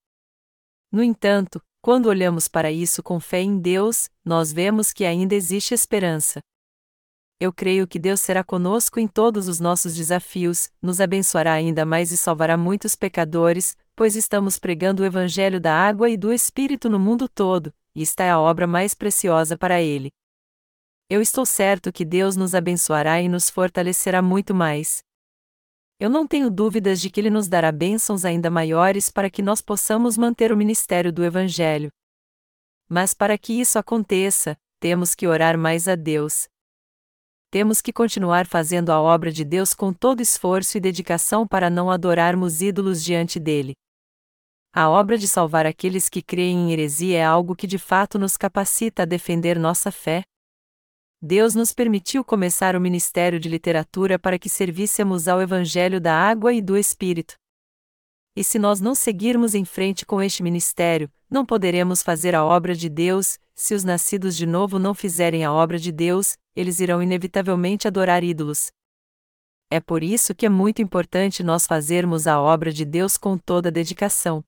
No 0.91 1.01
entanto, 1.01 1.59
quando 1.81 2.05
olhamos 2.05 2.47
para 2.47 2.71
isso 2.71 3.01
com 3.01 3.19
fé 3.19 3.41
em 3.41 3.57
Deus, 3.57 4.07
nós 4.23 4.53
vemos 4.53 4.93
que 4.93 5.03
ainda 5.03 5.33
existe 5.33 5.73
esperança. 5.73 6.41
Eu 7.39 7.51
creio 7.51 7.87
que 7.87 7.97
Deus 7.97 8.21
será 8.21 8.43
conosco 8.43 8.99
em 8.99 9.07
todos 9.07 9.47
os 9.47 9.59
nossos 9.59 9.95
desafios, 9.95 10.69
nos 10.79 11.01
abençoará 11.01 11.53
ainda 11.53 11.87
mais 11.87 12.11
e 12.11 12.17
salvará 12.17 12.55
muitos 12.55 12.95
pecadores, 12.95 13.75
pois 13.95 14.15
estamos 14.15 14.57
pregando 14.57 15.03
o 15.03 15.05
Evangelho 15.05 15.59
da 15.59 15.73
água 15.73 16.09
e 16.09 16.17
do 16.17 16.33
Espírito 16.33 16.89
no 16.89 17.00
mundo 17.00 17.27
todo, 17.29 17.73
e 17.95 18.01
está 18.01 18.31
a 18.31 18.39
obra 18.39 18.65
mais 18.65 18.93
preciosa 18.93 19.57
para 19.57 19.81
ele. 19.81 20.12
Eu 21.09 21.21
estou 21.21 21.45
certo 21.45 21.91
que 21.91 22.03
Deus 22.03 22.35
nos 22.35 22.55
abençoará 22.55 23.21
e 23.21 23.29
nos 23.29 23.50
fortalecerá 23.50 24.21
muito 24.21 24.53
mais. 24.53 25.03
Eu 26.00 26.09
não 26.09 26.27
tenho 26.27 26.50
dúvidas 26.50 27.00
de 27.00 27.09
que 27.09 27.19
Ele 27.19 27.29
nos 27.29 27.47
dará 27.47 27.71
bênçãos 27.71 28.25
ainda 28.25 28.50
maiores 28.50 29.09
para 29.09 29.29
que 29.29 29.41
nós 29.41 29.62
possamos 29.62 30.17
manter 30.17 30.51
o 30.51 30.57
ministério 30.57 31.13
do 31.13 31.23
Evangelho. 31.23 31.89
Mas 32.89 33.13
para 33.13 33.38
que 33.38 33.53
isso 33.53 33.77
aconteça, 33.77 34.57
temos 34.79 35.15
que 35.15 35.27
orar 35.27 35.57
mais 35.57 35.88
a 35.88 35.95
Deus. 35.95 36.47
Temos 37.53 37.83
que 37.83 37.93
continuar 37.93 38.48
fazendo 38.48 38.91
a 38.91 39.00
obra 39.00 39.31
de 39.31 39.45
Deus 39.45 39.75
com 39.75 39.93
todo 39.93 40.22
esforço 40.22 40.75
e 40.75 40.81
dedicação 40.81 41.48
para 41.48 41.69
não 41.69 41.91
adorarmos 41.91 42.63
ídolos 42.63 43.03
diante 43.03 43.39
dele. 43.39 43.74
A 44.74 44.89
obra 44.89 45.19
de 45.19 45.27
salvar 45.27 45.63
aqueles 45.67 46.10
que 46.10 46.24
creem 46.24 46.57
em 46.57 46.74
heresia 46.74 47.19
é 47.19 47.24
algo 47.24 47.55
que 47.55 47.67
de 47.67 47.77
fato 47.77 48.17
nos 48.17 48.36
capacita 48.36 49.03
a 49.03 49.05
defender 49.05 49.60
nossa 49.60 49.91
fé. 49.91 50.24
Deus 51.22 51.53
nos 51.53 51.72
permitiu 51.74 52.25
começar 52.25 52.75
o 52.75 52.81
ministério 52.81 53.39
de 53.39 53.50
literatura 53.50 54.17
para 54.17 54.39
que 54.39 54.50
servíssemos 54.50 55.27
ao 55.27 55.39
Evangelho 55.39 56.01
da 56.01 56.15
água 56.15 56.53
e 56.53 56.60
do 56.60 56.75
Espírito. 56.75 57.36
E 58.36 58.43
se 58.43 58.57
nós 58.57 58.81
não 58.81 58.95
seguirmos 58.95 59.53
em 59.53 59.63
frente 59.63 60.07
com 60.07 60.19
este 60.19 60.41
ministério, 60.41 61.07
não 61.29 61.45
poderemos 61.45 62.01
fazer 62.01 62.33
a 62.33 62.43
obra 62.43 62.74
de 62.74 62.89
Deus, 62.89 63.38
se 63.55 63.74
os 63.74 63.83
nascidos 63.83 64.36
de 64.36 64.45
novo 64.45 64.79
não 64.79 64.93
fizerem 64.93 65.43
a 65.43 65.53
obra 65.53 65.77
de 65.77 65.91
Deus, 65.91 66.38
eles 66.55 66.79
irão 66.79 67.01
inevitavelmente 67.01 67.88
adorar 67.88 68.24
ídolos. 68.24 68.72
É 69.69 69.79
por 69.79 70.03
isso 70.03 70.36
que 70.36 70.45
é 70.45 70.50
muito 70.50 70.81
importante 70.81 71.43
nós 71.43 71.65
fazermos 71.65 72.27
a 72.27 72.39
obra 72.39 72.72
de 72.72 72.86
Deus 72.86 73.17
com 73.17 73.38
toda 73.38 73.72
dedicação. 73.72 74.43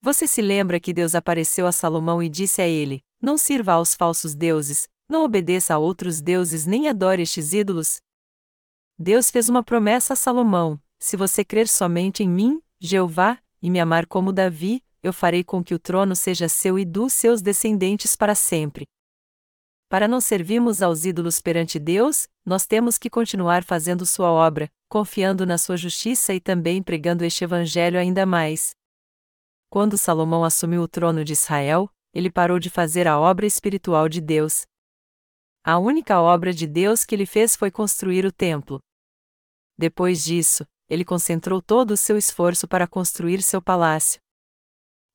Você 0.00 0.26
se 0.26 0.42
lembra 0.42 0.80
que 0.80 0.92
Deus 0.92 1.14
apareceu 1.14 1.66
a 1.66 1.72
Salomão 1.72 2.22
e 2.22 2.28
disse 2.28 2.60
a 2.60 2.66
ele: 2.66 3.00
Não 3.22 3.38
sirva 3.38 3.72
aos 3.72 3.94
falsos 3.94 4.34
deuses, 4.34 4.88
não 5.08 5.24
obedeça 5.24 5.74
a 5.74 5.78
outros 5.78 6.20
deuses 6.20 6.66
nem 6.66 6.88
adore 6.88 7.22
estes 7.22 7.52
ídolos? 7.52 8.00
Deus 8.98 9.30
fez 9.30 9.48
uma 9.48 9.62
promessa 9.62 10.12
a 10.12 10.16
Salomão: 10.16 10.80
Se 10.98 11.16
você 11.16 11.44
crer 11.44 11.68
somente 11.68 12.22
em 12.22 12.28
mim, 12.28 12.60
Jeová, 12.80 13.38
e 13.62 13.70
me 13.70 13.80
amar 13.80 14.06
como 14.06 14.32
Davi, 14.32 14.82
eu 15.04 15.12
farei 15.12 15.44
com 15.44 15.62
que 15.62 15.74
o 15.74 15.78
trono 15.78 16.16
seja 16.16 16.48
seu 16.48 16.76
e 16.76 16.84
dos 16.84 17.12
seus 17.12 17.40
descendentes 17.40 18.16
para 18.16 18.34
sempre. 18.34 18.86
Para 19.88 20.08
não 20.08 20.20
servirmos 20.20 20.82
aos 20.82 21.04
ídolos 21.04 21.40
perante 21.40 21.78
Deus, 21.78 22.26
nós 22.44 22.66
temos 22.66 22.98
que 22.98 23.08
continuar 23.08 23.62
fazendo 23.62 24.04
sua 24.04 24.32
obra, 24.32 24.68
confiando 24.88 25.46
na 25.46 25.58
sua 25.58 25.76
justiça 25.76 26.34
e 26.34 26.40
também 26.40 26.82
pregando 26.82 27.24
este 27.24 27.44
evangelho 27.44 28.00
ainda 28.00 28.26
mais. 28.26 28.74
Quando 29.70 29.96
Salomão 29.96 30.42
assumiu 30.42 30.82
o 30.82 30.88
trono 30.88 31.24
de 31.24 31.34
Israel, 31.34 31.88
ele 32.12 32.30
parou 32.30 32.58
de 32.58 32.70
fazer 32.70 33.06
a 33.06 33.20
obra 33.20 33.46
espiritual 33.46 34.08
de 34.08 34.20
Deus, 34.20 34.64
a 35.66 35.78
única 35.78 36.20
obra 36.20 36.52
de 36.52 36.66
Deus 36.66 37.06
que 37.06 37.14
ele 37.14 37.24
fez 37.24 37.56
foi 37.56 37.70
construir 37.70 38.26
o 38.26 38.30
templo. 38.30 38.80
Depois 39.78 40.22
disso, 40.22 40.62
ele 40.90 41.06
concentrou 41.06 41.62
todo 41.62 41.92
o 41.92 41.96
seu 41.96 42.18
esforço 42.18 42.68
para 42.68 42.86
construir 42.86 43.42
seu 43.42 43.62
palácio. 43.62 44.20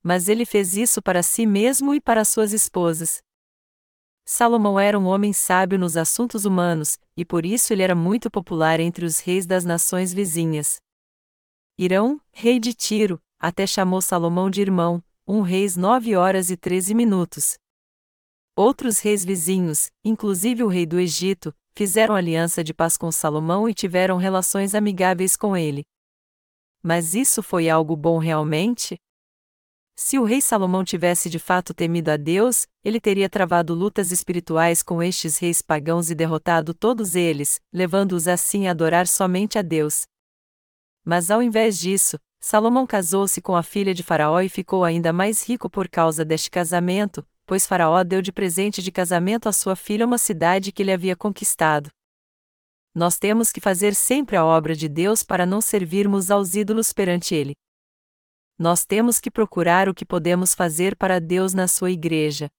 Mas 0.02 0.28
ele 0.28 0.44
fez 0.44 0.76
isso 0.76 1.02
para 1.02 1.22
si 1.22 1.46
mesmo 1.46 1.94
e 1.94 2.00
para 2.00 2.24
suas 2.24 2.52
esposas. 2.52 3.22
Salomão 4.24 4.78
era 4.78 4.98
um 4.98 5.06
homem 5.06 5.32
sábio 5.32 5.78
nos 5.78 5.96
assuntos 5.96 6.44
humanos, 6.44 6.98
e 7.16 7.24
por 7.24 7.44
isso 7.44 7.72
ele 7.72 7.82
era 7.82 7.94
muito 7.94 8.30
popular 8.30 8.78
entre 8.78 9.04
os 9.04 9.18
reis 9.18 9.44
das 9.44 9.64
nações 9.64 10.12
vizinhas. 10.12 10.80
Irão, 11.76 12.20
rei 12.30 12.60
de 12.60 12.72
Tiro, 12.72 13.20
até 13.38 13.66
chamou 13.66 14.00
Salomão 14.00 14.48
de 14.48 14.60
irmão, 14.60 15.02
um 15.26 15.40
reis 15.40 15.76
nove 15.76 16.14
horas 16.14 16.50
e 16.50 16.56
treze 16.56 16.94
minutos. 16.94 17.58
Outros 18.54 18.98
reis 18.98 19.24
vizinhos, 19.24 19.90
inclusive 20.04 20.62
o 20.62 20.68
rei 20.68 20.86
do 20.86 21.00
Egito, 21.00 21.54
fizeram 21.72 22.14
aliança 22.14 22.62
de 22.62 22.74
paz 22.74 22.96
com 22.96 23.10
Salomão 23.10 23.68
e 23.68 23.74
tiveram 23.74 24.16
relações 24.16 24.74
amigáveis 24.74 25.36
com 25.36 25.56
ele. 25.56 25.82
Mas 26.82 27.14
isso 27.14 27.42
foi 27.42 27.68
algo 27.68 27.96
bom 27.96 28.18
realmente? 28.18 28.96
Se 30.02 30.18
o 30.18 30.24
rei 30.24 30.40
Salomão 30.40 30.82
tivesse 30.82 31.28
de 31.28 31.38
fato 31.38 31.74
temido 31.74 32.10
a 32.10 32.16
Deus, 32.16 32.66
ele 32.82 32.98
teria 32.98 33.28
travado 33.28 33.74
lutas 33.74 34.10
espirituais 34.10 34.82
com 34.82 35.02
estes 35.02 35.36
reis 35.36 35.60
pagãos 35.60 36.10
e 36.10 36.14
derrotado 36.14 36.72
todos 36.72 37.14
eles, 37.14 37.60
levando-os 37.70 38.26
assim 38.26 38.66
a 38.66 38.70
adorar 38.70 39.06
somente 39.06 39.58
a 39.58 39.62
Deus. 39.62 40.04
Mas 41.04 41.30
ao 41.30 41.42
invés 41.42 41.78
disso, 41.78 42.18
Salomão 42.40 42.86
casou-se 42.86 43.42
com 43.42 43.54
a 43.54 43.62
filha 43.62 43.92
de 43.92 44.02
Faraó 44.02 44.40
e 44.40 44.48
ficou 44.48 44.84
ainda 44.84 45.12
mais 45.12 45.46
rico 45.46 45.68
por 45.68 45.86
causa 45.86 46.24
deste 46.24 46.50
casamento, 46.50 47.22
pois 47.44 47.66
Faraó 47.66 48.02
deu 48.02 48.22
de 48.22 48.32
presente 48.32 48.82
de 48.82 48.90
casamento 48.90 49.50
à 49.50 49.52
sua 49.52 49.76
filha 49.76 50.06
uma 50.06 50.16
cidade 50.16 50.72
que 50.72 50.82
ele 50.82 50.92
havia 50.92 51.14
conquistado. 51.14 51.90
Nós 52.94 53.18
temos 53.18 53.52
que 53.52 53.60
fazer 53.60 53.94
sempre 53.94 54.34
a 54.34 54.46
obra 54.46 54.74
de 54.74 54.88
Deus 54.88 55.22
para 55.22 55.44
não 55.44 55.60
servirmos 55.60 56.30
aos 56.30 56.54
ídolos 56.54 56.90
perante 56.90 57.34
ele. 57.34 57.52
Nós 58.60 58.84
temos 58.84 59.18
que 59.18 59.30
procurar 59.30 59.88
o 59.88 59.94
que 59.94 60.04
podemos 60.04 60.54
fazer 60.54 60.94
para 60.94 61.18
Deus 61.18 61.54
na 61.54 61.66
sua 61.66 61.90
igreja. 61.90 62.50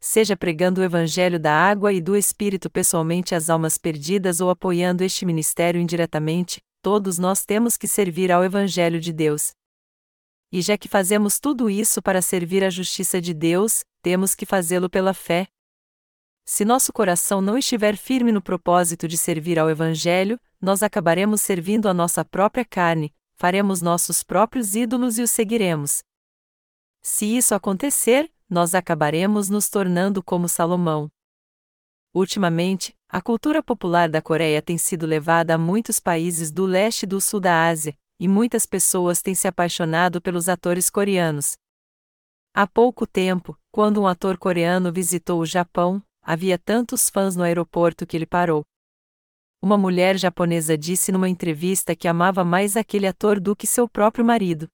Seja 0.00 0.34
pregando 0.34 0.80
o 0.80 0.84
evangelho 0.84 1.38
da 1.38 1.52
água 1.52 1.92
e 1.92 2.00
do 2.00 2.16
Espírito 2.16 2.70
pessoalmente 2.70 3.34
às 3.34 3.50
almas 3.50 3.76
perdidas 3.76 4.40
ou 4.40 4.48
apoiando 4.48 5.04
este 5.04 5.26
ministério 5.26 5.78
indiretamente, 5.78 6.62
todos 6.80 7.18
nós 7.18 7.44
temos 7.44 7.76
que 7.76 7.86
servir 7.86 8.32
ao 8.32 8.42
evangelho 8.42 8.98
de 8.98 9.12
Deus. 9.12 9.52
E 10.50 10.62
já 10.62 10.78
que 10.78 10.88
fazemos 10.88 11.38
tudo 11.38 11.68
isso 11.68 12.00
para 12.00 12.22
servir 12.22 12.64
a 12.64 12.70
justiça 12.70 13.20
de 13.20 13.34
Deus, 13.34 13.84
temos 14.00 14.34
que 14.34 14.46
fazê-lo 14.46 14.88
pela 14.88 15.12
fé. 15.12 15.46
Se 16.46 16.64
nosso 16.64 16.90
coração 16.90 17.42
não 17.42 17.58
estiver 17.58 17.98
firme 17.98 18.32
no 18.32 18.40
propósito 18.40 19.06
de 19.06 19.18
servir 19.18 19.58
ao 19.58 19.68
Evangelho, 19.68 20.40
nós 20.58 20.82
acabaremos 20.82 21.42
servindo 21.42 21.86
a 21.86 21.92
nossa 21.92 22.24
própria 22.24 22.64
carne, 22.64 23.12
faremos 23.42 23.82
nossos 23.82 24.22
próprios 24.22 24.76
ídolos 24.76 25.18
e 25.18 25.22
os 25.22 25.32
seguiremos. 25.32 26.04
Se 27.02 27.26
isso 27.26 27.56
acontecer, 27.56 28.30
nós 28.48 28.72
acabaremos 28.72 29.50
nos 29.50 29.68
tornando 29.68 30.22
como 30.22 30.48
Salomão. 30.48 31.10
Ultimamente, 32.14 32.96
a 33.08 33.20
cultura 33.20 33.60
popular 33.60 34.08
da 34.08 34.22
Coreia 34.22 34.62
tem 34.62 34.78
sido 34.78 35.06
levada 35.06 35.56
a 35.56 35.58
muitos 35.58 35.98
países 35.98 36.52
do 36.52 36.64
leste 36.64 37.02
e 37.02 37.06
do 37.06 37.20
sul 37.20 37.40
da 37.40 37.66
Ásia, 37.66 37.98
e 38.20 38.28
muitas 38.28 38.64
pessoas 38.64 39.20
têm 39.20 39.34
se 39.34 39.48
apaixonado 39.48 40.22
pelos 40.22 40.48
atores 40.48 40.88
coreanos. 40.88 41.56
Há 42.54 42.64
pouco 42.64 43.08
tempo, 43.08 43.58
quando 43.72 44.00
um 44.00 44.06
ator 44.06 44.38
coreano 44.38 44.92
visitou 44.92 45.40
o 45.40 45.46
Japão, 45.46 46.00
havia 46.22 46.56
tantos 46.56 47.10
fãs 47.10 47.34
no 47.34 47.42
aeroporto 47.42 48.06
que 48.06 48.16
ele 48.16 48.24
parou. 48.24 48.62
Uma 49.64 49.78
mulher 49.78 50.18
japonesa 50.18 50.76
disse 50.76 51.12
numa 51.12 51.28
entrevista 51.28 51.94
que 51.94 52.08
amava 52.08 52.42
mais 52.42 52.76
aquele 52.76 53.06
ator 53.06 53.38
do 53.38 53.54
que 53.54 53.64
seu 53.64 53.88
próprio 53.88 54.24
marido. 54.24 54.68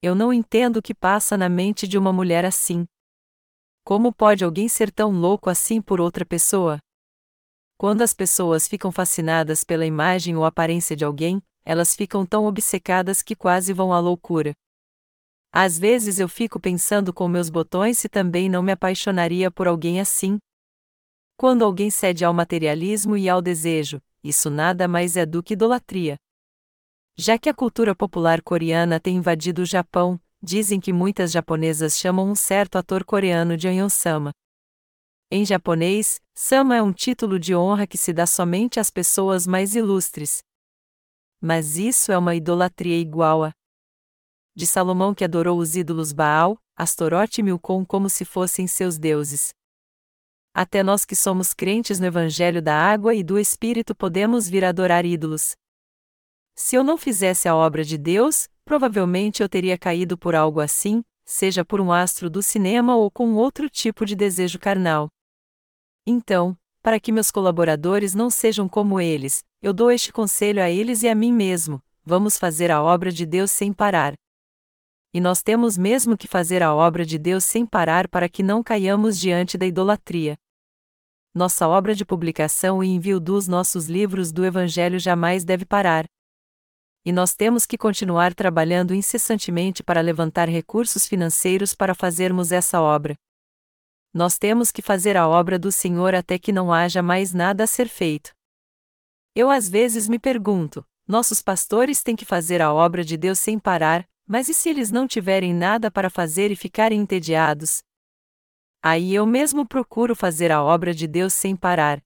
Eu 0.00 0.14
não 0.14 0.32
entendo 0.32 0.76
o 0.76 0.82
que 0.82 0.94
passa 0.94 1.36
na 1.36 1.48
mente 1.48 1.88
de 1.88 1.98
uma 1.98 2.12
mulher 2.12 2.44
assim. 2.44 2.86
Como 3.82 4.12
pode 4.12 4.44
alguém 4.44 4.68
ser 4.68 4.92
tão 4.92 5.10
louco 5.10 5.50
assim 5.50 5.82
por 5.82 6.00
outra 6.00 6.24
pessoa? 6.24 6.78
Quando 7.76 8.02
as 8.02 8.14
pessoas 8.14 8.68
ficam 8.68 8.92
fascinadas 8.92 9.64
pela 9.64 9.84
imagem 9.84 10.36
ou 10.36 10.44
aparência 10.44 10.94
de 10.94 11.04
alguém, 11.04 11.42
elas 11.64 11.96
ficam 11.96 12.24
tão 12.24 12.44
obcecadas 12.46 13.20
que 13.20 13.34
quase 13.34 13.72
vão 13.72 13.92
à 13.92 13.98
loucura. 13.98 14.54
Às 15.52 15.76
vezes 15.76 16.20
eu 16.20 16.28
fico 16.28 16.60
pensando 16.60 17.12
com 17.12 17.26
meus 17.26 17.50
botões 17.50 17.98
se 17.98 18.08
também 18.08 18.48
não 18.48 18.62
me 18.62 18.70
apaixonaria 18.70 19.50
por 19.50 19.66
alguém 19.66 20.00
assim. 20.00 20.38
Quando 21.38 21.64
alguém 21.64 21.88
cede 21.88 22.24
ao 22.24 22.34
materialismo 22.34 23.16
e 23.16 23.28
ao 23.28 23.40
desejo, 23.40 24.02
isso 24.24 24.50
nada 24.50 24.88
mais 24.88 25.16
é 25.16 25.24
do 25.24 25.40
que 25.40 25.52
idolatria. 25.54 26.16
Já 27.16 27.38
que 27.38 27.48
a 27.48 27.54
cultura 27.54 27.94
popular 27.94 28.42
coreana 28.42 28.98
tem 28.98 29.14
invadido 29.14 29.62
o 29.62 29.64
Japão, 29.64 30.20
dizem 30.42 30.80
que 30.80 30.92
muitas 30.92 31.30
japonesas 31.30 31.96
chamam 31.96 32.28
um 32.28 32.34
certo 32.34 32.76
ator 32.76 33.04
coreano 33.04 33.56
de 33.56 33.68
Anyon-sama. 33.68 34.32
Em 35.30 35.46
japonês, 35.46 36.20
Sama 36.34 36.74
é 36.74 36.82
um 36.82 36.92
título 36.92 37.38
de 37.38 37.54
honra 37.54 37.86
que 37.86 37.96
se 37.96 38.12
dá 38.12 38.26
somente 38.26 38.80
às 38.80 38.90
pessoas 38.90 39.46
mais 39.46 39.76
ilustres, 39.76 40.42
mas 41.40 41.76
isso 41.76 42.10
é 42.10 42.18
uma 42.18 42.34
idolatria 42.34 42.98
igual 42.98 43.44
a 43.44 43.52
de 44.56 44.66
Salomão 44.66 45.14
que 45.14 45.22
adorou 45.22 45.60
os 45.60 45.76
ídolos 45.76 46.10
Baal, 46.10 46.58
Astorote 46.74 47.40
e 47.40 47.44
Milcom 47.44 47.84
como 47.84 48.10
se 48.10 48.24
fossem 48.24 48.66
seus 48.66 48.98
deuses. 48.98 49.56
Até 50.60 50.82
nós 50.82 51.04
que 51.04 51.14
somos 51.14 51.54
crentes 51.54 52.00
no 52.00 52.06
Evangelho 52.06 52.60
da 52.60 52.74
Água 52.74 53.14
e 53.14 53.22
do 53.22 53.38
Espírito 53.38 53.94
podemos 53.94 54.48
vir 54.48 54.64
adorar 54.64 55.06
ídolos. 55.06 55.54
Se 56.52 56.74
eu 56.74 56.82
não 56.82 56.98
fizesse 56.98 57.48
a 57.48 57.54
obra 57.54 57.84
de 57.84 57.96
Deus, 57.96 58.48
provavelmente 58.64 59.40
eu 59.40 59.48
teria 59.48 59.78
caído 59.78 60.18
por 60.18 60.34
algo 60.34 60.58
assim, 60.58 61.04
seja 61.24 61.64
por 61.64 61.80
um 61.80 61.92
astro 61.92 62.28
do 62.28 62.42
cinema 62.42 62.96
ou 62.96 63.08
com 63.08 63.34
outro 63.34 63.70
tipo 63.70 64.04
de 64.04 64.16
desejo 64.16 64.58
carnal. 64.58 65.06
Então, 66.04 66.58
para 66.82 66.98
que 66.98 67.12
meus 67.12 67.30
colaboradores 67.30 68.12
não 68.12 68.28
sejam 68.28 68.68
como 68.68 69.00
eles, 69.00 69.44
eu 69.62 69.72
dou 69.72 69.92
este 69.92 70.12
conselho 70.12 70.60
a 70.60 70.68
eles 70.68 71.04
e 71.04 71.08
a 71.08 71.14
mim 71.14 71.32
mesmo: 71.32 71.80
vamos 72.04 72.36
fazer 72.36 72.72
a 72.72 72.82
obra 72.82 73.12
de 73.12 73.24
Deus 73.24 73.52
sem 73.52 73.72
parar. 73.72 74.12
E 75.14 75.20
nós 75.20 75.40
temos 75.40 75.78
mesmo 75.78 76.18
que 76.18 76.26
fazer 76.26 76.64
a 76.64 76.74
obra 76.74 77.06
de 77.06 77.16
Deus 77.16 77.44
sem 77.44 77.64
parar 77.64 78.08
para 78.08 78.28
que 78.28 78.42
não 78.42 78.60
caiamos 78.60 79.20
diante 79.20 79.56
da 79.56 79.64
idolatria. 79.64 80.36
Nossa 81.34 81.68
obra 81.68 81.94
de 81.94 82.04
publicação 82.04 82.82
e 82.82 82.88
envio 82.88 83.20
dos 83.20 83.46
nossos 83.46 83.86
livros 83.86 84.32
do 84.32 84.44
Evangelho 84.44 84.98
jamais 84.98 85.44
deve 85.44 85.64
parar. 85.64 86.06
E 87.04 87.12
nós 87.12 87.34
temos 87.34 87.64
que 87.64 87.78
continuar 87.78 88.34
trabalhando 88.34 88.94
incessantemente 88.94 89.82
para 89.82 90.00
levantar 90.00 90.48
recursos 90.48 91.06
financeiros 91.06 91.74
para 91.74 91.94
fazermos 91.94 92.50
essa 92.50 92.80
obra. 92.80 93.14
Nós 94.12 94.38
temos 94.38 94.72
que 94.72 94.82
fazer 94.82 95.16
a 95.16 95.28
obra 95.28 95.58
do 95.58 95.70
Senhor 95.70 96.14
até 96.14 96.38
que 96.38 96.52
não 96.52 96.72
haja 96.72 97.02
mais 97.02 97.32
nada 97.32 97.64
a 97.64 97.66
ser 97.66 97.88
feito. 97.88 98.32
Eu 99.34 99.50
às 99.50 99.68
vezes 99.68 100.08
me 100.08 100.18
pergunto: 100.18 100.84
nossos 101.06 101.40
pastores 101.42 102.02
têm 102.02 102.16
que 102.16 102.24
fazer 102.24 102.60
a 102.60 102.72
obra 102.72 103.04
de 103.04 103.16
Deus 103.16 103.38
sem 103.38 103.58
parar, 103.58 104.08
mas 104.26 104.48
e 104.48 104.54
se 104.54 104.68
eles 104.68 104.90
não 104.90 105.06
tiverem 105.06 105.54
nada 105.54 105.90
para 105.90 106.10
fazer 106.10 106.50
e 106.50 106.56
ficarem 106.56 107.00
entediados? 107.00 107.82
Aí 108.82 109.14
eu 109.14 109.26
mesmo 109.26 109.66
procuro 109.66 110.14
fazer 110.14 110.52
a 110.52 110.62
obra 110.62 110.94
de 110.94 111.06
Deus 111.06 111.34
sem 111.34 111.56
parar. 111.56 112.00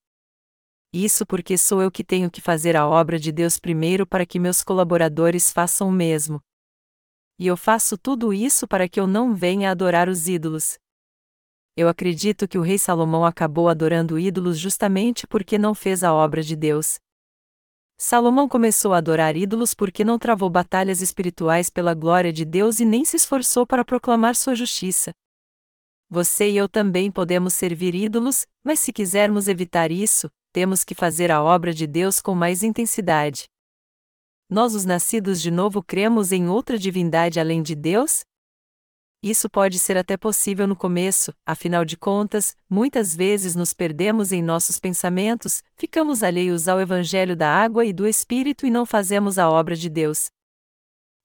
Isso 0.92 1.24
porque 1.26 1.56
sou 1.56 1.82
eu 1.82 1.90
que 1.90 2.04
tenho 2.04 2.30
que 2.30 2.40
fazer 2.40 2.76
a 2.76 2.86
obra 2.86 3.18
de 3.18 3.30
Deus 3.32 3.58
primeiro 3.58 4.06
para 4.06 4.26
que 4.26 4.38
meus 4.38 4.62
colaboradores 4.62 5.50
façam 5.50 5.88
o 5.88 5.92
mesmo. 5.92 6.42
E 7.38 7.46
eu 7.46 7.56
faço 7.56 7.96
tudo 7.98 8.32
isso 8.32 8.68
para 8.68 8.88
que 8.88 9.00
eu 9.00 9.06
não 9.06 9.34
venha 9.34 9.70
adorar 9.70 10.08
os 10.08 10.28
ídolos. 10.28 10.78
Eu 11.74 11.88
acredito 11.88 12.46
que 12.46 12.58
o 12.58 12.62
rei 12.62 12.78
Salomão 12.78 13.24
acabou 13.24 13.68
adorando 13.68 14.18
ídolos 14.18 14.58
justamente 14.58 15.26
porque 15.26 15.56
não 15.56 15.74
fez 15.74 16.04
a 16.04 16.12
obra 16.12 16.42
de 16.42 16.54
Deus. 16.54 16.98
Salomão 17.98 18.48
começou 18.48 18.92
a 18.92 18.98
adorar 18.98 19.36
ídolos 19.36 19.72
porque 19.72 20.04
não 20.04 20.18
travou 20.18 20.50
batalhas 20.50 21.00
espirituais 21.00 21.70
pela 21.70 21.94
glória 21.94 22.32
de 22.32 22.44
Deus 22.44 22.80
e 22.80 22.84
nem 22.84 23.04
se 23.04 23.16
esforçou 23.16 23.66
para 23.66 23.84
proclamar 23.84 24.36
sua 24.36 24.54
justiça. 24.54 25.12
Você 26.14 26.50
e 26.50 26.58
eu 26.58 26.68
também 26.68 27.10
podemos 27.10 27.54
servir 27.54 27.94
ídolos, 27.94 28.46
mas 28.62 28.80
se 28.80 28.92
quisermos 28.92 29.48
evitar 29.48 29.90
isso, 29.90 30.30
temos 30.52 30.84
que 30.84 30.94
fazer 30.94 31.30
a 31.30 31.42
obra 31.42 31.72
de 31.72 31.86
Deus 31.86 32.20
com 32.20 32.34
mais 32.34 32.62
intensidade. 32.62 33.46
Nós, 34.46 34.74
os 34.74 34.84
nascidos 34.84 35.40
de 35.40 35.50
novo, 35.50 35.82
cremos 35.82 36.30
em 36.30 36.50
outra 36.50 36.76
divindade 36.76 37.40
além 37.40 37.62
de 37.62 37.74
Deus? 37.74 38.26
Isso 39.22 39.48
pode 39.48 39.78
ser 39.78 39.96
até 39.96 40.18
possível 40.18 40.66
no 40.66 40.76
começo, 40.76 41.32
afinal 41.46 41.82
de 41.82 41.96
contas, 41.96 42.54
muitas 42.68 43.16
vezes 43.16 43.54
nos 43.54 43.72
perdemos 43.72 44.32
em 44.32 44.42
nossos 44.42 44.78
pensamentos, 44.78 45.62
ficamos 45.76 46.22
alheios 46.22 46.68
ao 46.68 46.78
Evangelho 46.78 47.34
da 47.34 47.48
água 47.48 47.86
e 47.86 47.92
do 47.94 48.06
Espírito 48.06 48.66
e 48.66 48.70
não 48.70 48.84
fazemos 48.84 49.38
a 49.38 49.48
obra 49.48 49.74
de 49.74 49.88
Deus. 49.88 50.26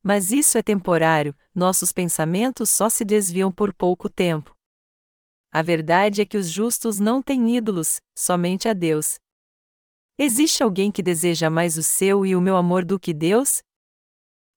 Mas 0.01 0.31
isso 0.31 0.57
é 0.57 0.63
temporário, 0.63 1.35
nossos 1.53 1.91
pensamentos 1.91 2.69
só 2.69 2.87
se 2.87 3.03
desviam 3.03 3.51
por 3.51 3.73
pouco 3.73 4.07
tempo. 4.07 4.56
A 5.57 5.63
verdade 5.63 6.21
é 6.21 6.25
que 6.27 6.37
os 6.37 6.51
justos 6.51 6.99
não 6.99 7.19
têm 7.19 7.57
ídolos, 7.57 7.99
somente 8.15 8.69
a 8.69 8.73
Deus. 8.73 9.17
Existe 10.15 10.61
alguém 10.61 10.91
que 10.91 11.01
deseja 11.01 11.49
mais 11.49 11.79
o 11.79 11.81
seu 11.81 12.23
e 12.23 12.35
o 12.35 12.39
meu 12.39 12.55
amor 12.55 12.85
do 12.85 12.99
que 12.99 13.11
Deus? 13.11 13.63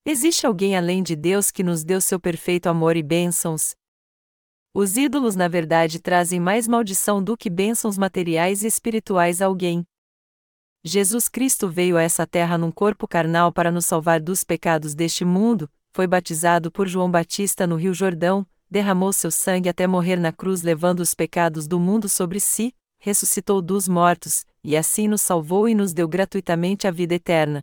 Existe 0.05 0.47
alguém 0.47 0.77
além 0.77 1.03
de 1.03 1.17
Deus 1.17 1.51
que 1.51 1.63
nos 1.63 1.83
deu 1.85 2.03
seu 2.03 2.21
perfeito 2.21 2.69
amor 2.69 2.99
e 2.99 3.03
bênçãos? 3.03 3.75
Os 4.75 4.99
ídolos, 4.99 5.35
na 5.35 5.49
verdade, 5.49 6.01
trazem 6.01 6.39
mais 6.39 6.69
maldição 6.69 7.25
do 7.25 7.35
que 7.35 7.49
bênçãos 7.49 7.97
materiais 7.97 8.63
e 8.63 8.67
espirituais 8.67 9.41
a 9.41 9.47
alguém. 9.47 9.87
Jesus 10.85 11.31
Cristo 11.31 11.67
veio 11.67 11.97
a 11.97 12.03
essa 12.03 12.27
terra 12.27 12.59
num 12.59 12.71
corpo 12.71 13.09
carnal 13.09 13.51
para 13.51 13.73
nos 13.73 13.87
salvar 13.87 14.21
dos 14.21 14.45
pecados 14.45 14.95
deste 14.95 15.25
mundo, 15.25 15.67
foi 15.95 16.07
batizado 16.07 16.71
por 16.71 16.87
João 16.87 17.11
Batista 17.11 17.67
no 17.67 17.77
Rio 17.77 17.95
Jordão, 17.95 18.47
derramou 18.71 19.13
seu 19.13 19.31
sangue 19.31 19.69
até 19.69 19.87
morrer 19.87 20.17
na 20.17 20.33
cruz 20.33 20.63
levando 20.63 21.01
os 21.01 21.15
pecados 21.15 21.67
do 21.67 21.81
mundo 21.81 22.09
sobre 22.09 22.39
si, 22.39 22.75
ressuscitou 22.99 23.61
dos 23.61 23.89
mortos, 23.89 24.45
e 24.63 24.77
assim 24.77 25.09
nos 25.09 25.23
salvou 25.23 25.69
e 25.69 25.75
nos 25.75 25.93
deu 25.93 26.07
gratuitamente 26.07 26.87
a 26.87 26.91
vida 26.91 27.15
eterna. 27.15 27.63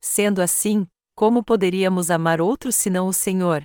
Sendo 0.00 0.40
assim, 0.40 0.86
como 1.14 1.44
poderíamos 1.44 2.10
amar 2.10 2.40
outros 2.40 2.74
senão 2.74 3.06
o 3.06 3.12
Senhor? 3.12 3.62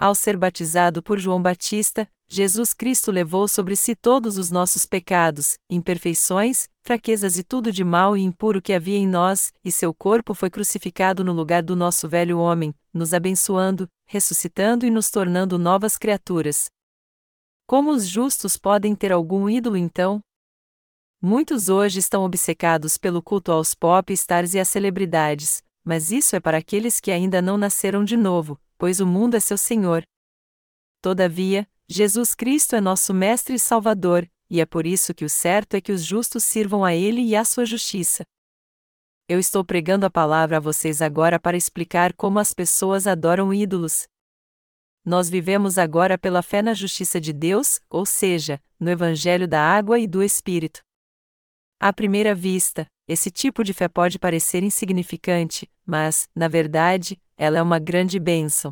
Ao 0.00 0.14
ser 0.14 0.34
batizado 0.34 1.02
por 1.02 1.18
João 1.18 1.42
Batista, 1.42 2.08
Jesus 2.26 2.72
Cristo 2.72 3.12
levou 3.12 3.46
sobre 3.46 3.76
si 3.76 3.94
todos 3.94 4.38
os 4.38 4.50
nossos 4.50 4.86
pecados, 4.86 5.58
imperfeições, 5.68 6.70
fraquezas 6.80 7.36
e 7.36 7.44
tudo 7.44 7.70
de 7.70 7.84
mal 7.84 8.16
e 8.16 8.22
impuro 8.22 8.62
que 8.62 8.72
havia 8.72 8.96
em 8.96 9.06
nós, 9.06 9.52
e 9.62 9.70
seu 9.70 9.92
corpo 9.92 10.32
foi 10.32 10.48
crucificado 10.48 11.22
no 11.22 11.34
lugar 11.34 11.62
do 11.62 11.76
nosso 11.76 12.08
velho 12.08 12.38
homem, 12.38 12.74
nos 12.94 13.12
abençoando, 13.12 13.86
ressuscitando 14.06 14.86
e 14.86 14.90
nos 14.90 15.10
tornando 15.10 15.58
novas 15.58 15.98
criaturas. 15.98 16.70
Como 17.66 17.90
os 17.90 18.06
justos 18.06 18.56
podem 18.56 18.94
ter 18.94 19.12
algum 19.12 19.50
ídolo 19.50 19.76
então? 19.76 20.18
Muitos 21.20 21.68
hoje 21.68 21.98
estão 21.98 22.24
obcecados 22.24 22.96
pelo 22.96 23.22
culto 23.22 23.52
aos 23.52 23.74
pop 23.74 24.10
stars 24.14 24.54
e 24.54 24.58
às 24.58 24.68
celebridades, 24.68 25.62
mas 25.84 26.10
isso 26.10 26.34
é 26.34 26.40
para 26.40 26.56
aqueles 26.56 27.00
que 27.00 27.10
ainda 27.10 27.42
não 27.42 27.58
nasceram 27.58 28.02
de 28.02 28.16
novo, 28.16 28.58
pois 28.80 28.98
o 28.98 29.06
mundo 29.06 29.36
é 29.36 29.40
seu 29.40 29.58
Senhor. 29.58 30.02
Todavia, 31.02 31.68
Jesus 31.86 32.34
Cristo 32.34 32.74
é 32.74 32.80
nosso 32.80 33.12
Mestre 33.12 33.56
e 33.56 33.58
Salvador, 33.58 34.26
e 34.48 34.58
é 34.58 34.64
por 34.64 34.86
isso 34.86 35.12
que 35.12 35.22
o 35.22 35.28
certo 35.28 35.74
é 35.74 35.82
que 35.82 35.92
os 35.92 36.02
justos 36.02 36.44
sirvam 36.44 36.82
a 36.82 36.94
Ele 36.94 37.20
e 37.20 37.36
à 37.36 37.44
sua 37.44 37.66
justiça. 37.66 38.24
Eu 39.28 39.38
estou 39.38 39.62
pregando 39.62 40.06
a 40.06 40.10
palavra 40.10 40.56
a 40.56 40.60
vocês 40.60 41.02
agora 41.02 41.38
para 41.38 41.58
explicar 41.58 42.14
como 42.14 42.38
as 42.38 42.54
pessoas 42.54 43.06
adoram 43.06 43.52
ídolos. 43.52 44.08
Nós 45.04 45.28
vivemos 45.28 45.76
agora 45.76 46.16
pela 46.16 46.40
fé 46.40 46.62
na 46.62 46.72
justiça 46.72 47.20
de 47.20 47.34
Deus, 47.34 47.82
ou 47.90 48.06
seja, 48.06 48.62
no 48.78 48.88
Evangelho 48.88 49.46
da 49.46 49.60
água 49.60 49.98
e 49.98 50.06
do 50.06 50.22
Espírito. 50.22 50.80
À 51.78 51.92
primeira 51.92 52.34
vista, 52.34 52.86
esse 53.06 53.30
tipo 53.30 53.62
de 53.62 53.74
fé 53.74 53.88
pode 53.88 54.18
parecer 54.18 54.62
insignificante, 54.62 55.70
mas, 55.84 56.30
na 56.34 56.48
verdade, 56.48 57.20
ela 57.40 57.56
é 57.56 57.62
uma 57.62 57.78
grande 57.78 58.20
bênção. 58.20 58.70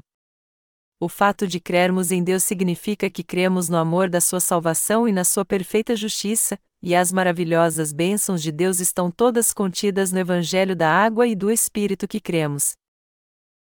O 1.00 1.08
fato 1.08 1.46
de 1.46 1.58
crermos 1.58 2.12
em 2.12 2.22
Deus 2.22 2.44
significa 2.44 3.08
que 3.08 3.24
cremos 3.24 3.70
no 3.70 3.78
amor 3.78 4.10
da 4.10 4.20
sua 4.20 4.40
salvação 4.40 5.08
e 5.08 5.12
na 5.12 5.24
sua 5.24 5.42
perfeita 5.42 5.96
justiça, 5.96 6.58
e 6.82 6.94
as 6.94 7.10
maravilhosas 7.10 7.94
bênçãos 7.94 8.42
de 8.42 8.52
Deus 8.52 8.78
estão 8.78 9.10
todas 9.10 9.54
contidas 9.54 10.12
no 10.12 10.18
Evangelho 10.18 10.76
da 10.76 10.90
água 10.90 11.26
e 11.26 11.34
do 11.34 11.50
Espírito 11.50 12.06
que 12.06 12.20
cremos. 12.20 12.74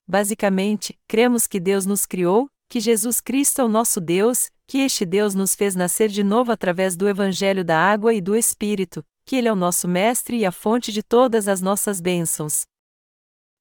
Basicamente, 0.07 0.97
cremos 1.09 1.49
que 1.49 1.59
Deus 1.59 1.85
nos 1.85 2.07
criou, 2.07 2.47
que 2.71 2.79
Jesus 2.79 3.21
Cristo 3.21 3.61
é 3.61 3.65
o 3.65 3.69
nosso 3.69 4.01
Deus, 4.01 4.53
que 4.69 4.79
este 4.79 5.05
Deus 5.05 5.35
nos 5.35 5.57
fez 5.57 5.75
nascer 5.75 6.11
de 6.11 6.23
novo 6.23 6.53
através 6.53 6.95
do 6.97 7.09
Evangelho 7.09 7.65
da 7.65 7.77
água 7.77 8.15
e 8.15 8.21
do 8.21 8.37
Espírito, 8.37 9.05
que 9.27 9.35
Ele 9.35 9.49
é 9.49 9.53
o 9.53 9.57
nosso 9.57 9.89
Mestre 9.89 10.37
e 10.37 10.47
a 10.47 10.53
fonte 10.53 10.93
de 10.93 11.03
todas 11.03 11.49
as 11.49 11.61
nossas 11.61 12.01
bênçãos. 12.01 12.71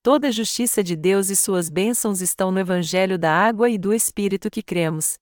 Toda 0.03 0.29
a 0.29 0.31
justiça 0.31 0.83
de 0.83 0.95
Deus 0.95 1.29
e 1.29 1.35
suas 1.35 1.69
bênçãos 1.69 2.21
estão 2.21 2.51
no 2.51 2.59
Evangelho 2.59 3.19
da 3.19 3.31
água 3.31 3.69
e 3.69 3.77
do 3.77 3.93
Espírito 3.93 4.49
que 4.49 4.63
cremos. 4.63 5.19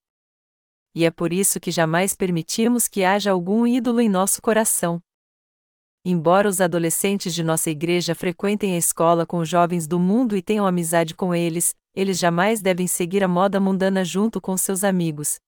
E 0.96 1.04
é 1.04 1.12
por 1.12 1.34
isso 1.34 1.60
que 1.60 1.70
jamais 1.70 2.16
permitimos 2.16 2.88
que 2.88 3.04
haja 3.04 3.32
algum 3.32 3.68
ídolo 3.68 4.00
em 4.00 4.08
nosso 4.08 4.42
coração. 4.42 5.02
Embora 6.06 6.48
os 6.48 6.62
adolescentes 6.62 7.36
de 7.36 7.44
nossa 7.44 7.70
igreja 7.70 8.16
frequentem 8.16 8.74
a 8.74 8.78
escola 8.78 9.26
com 9.26 9.44
jovens 9.44 9.86
do 9.86 10.00
mundo 10.00 10.38
e 10.38 10.42
tenham 10.42 10.66
amizade 10.66 11.14
com 11.14 11.36
eles, 11.36 11.76
eles 11.94 12.18
jamais 12.18 12.62
devem 12.62 12.88
seguir 12.88 13.22
a 13.22 13.28
moda 13.28 13.60
mundana 13.60 14.06
junto 14.06 14.40
com 14.40 14.56
seus 14.56 14.86
amigos. 14.86 15.42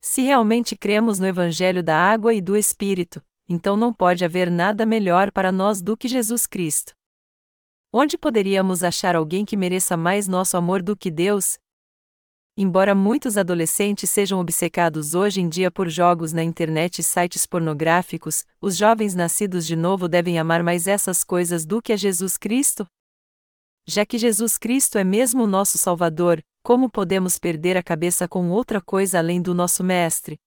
Se 0.00 0.20
realmente 0.20 0.74
cremos 0.74 1.20
no 1.20 1.28
Evangelho 1.28 1.80
da 1.80 1.96
água 1.96 2.34
e 2.34 2.40
do 2.40 2.56
Espírito, 2.56 3.22
então 3.48 3.76
não 3.76 3.92
pode 3.92 4.24
haver 4.24 4.50
nada 4.50 4.84
melhor 4.84 5.30
para 5.30 5.52
nós 5.52 5.80
do 5.80 5.96
que 5.96 6.08
Jesus 6.08 6.44
Cristo. 6.44 6.92
Onde 7.94 8.16
poderíamos 8.16 8.82
achar 8.82 9.14
alguém 9.14 9.44
que 9.44 9.54
mereça 9.54 9.98
mais 9.98 10.26
nosso 10.26 10.56
amor 10.56 10.82
do 10.82 10.96
que 10.96 11.10
Deus? 11.10 11.58
Embora 12.56 12.94
muitos 12.94 13.36
adolescentes 13.36 14.08
sejam 14.08 14.40
obcecados 14.40 15.14
hoje 15.14 15.42
em 15.42 15.48
dia 15.48 15.70
por 15.70 15.90
jogos 15.90 16.32
na 16.32 16.42
internet 16.42 17.00
e 17.00 17.02
sites 17.02 17.44
pornográficos, 17.44 18.46
os 18.62 18.78
jovens 18.78 19.14
nascidos 19.14 19.66
de 19.66 19.76
novo 19.76 20.08
devem 20.08 20.38
amar 20.38 20.62
mais 20.62 20.86
essas 20.86 21.22
coisas 21.22 21.66
do 21.66 21.82
que 21.82 21.92
a 21.92 21.96
Jesus 21.96 22.38
Cristo? 22.38 22.86
Já 23.86 24.06
que 24.06 24.16
Jesus 24.16 24.56
Cristo 24.56 24.96
é 24.96 25.04
mesmo 25.04 25.44
o 25.44 25.46
nosso 25.46 25.76
Salvador, 25.76 26.42
como 26.62 26.88
podemos 26.88 27.38
perder 27.38 27.76
a 27.76 27.82
cabeça 27.82 28.26
com 28.26 28.48
outra 28.48 28.80
coisa 28.80 29.18
além 29.18 29.42
do 29.42 29.54
nosso 29.54 29.84
Mestre? 29.84 30.38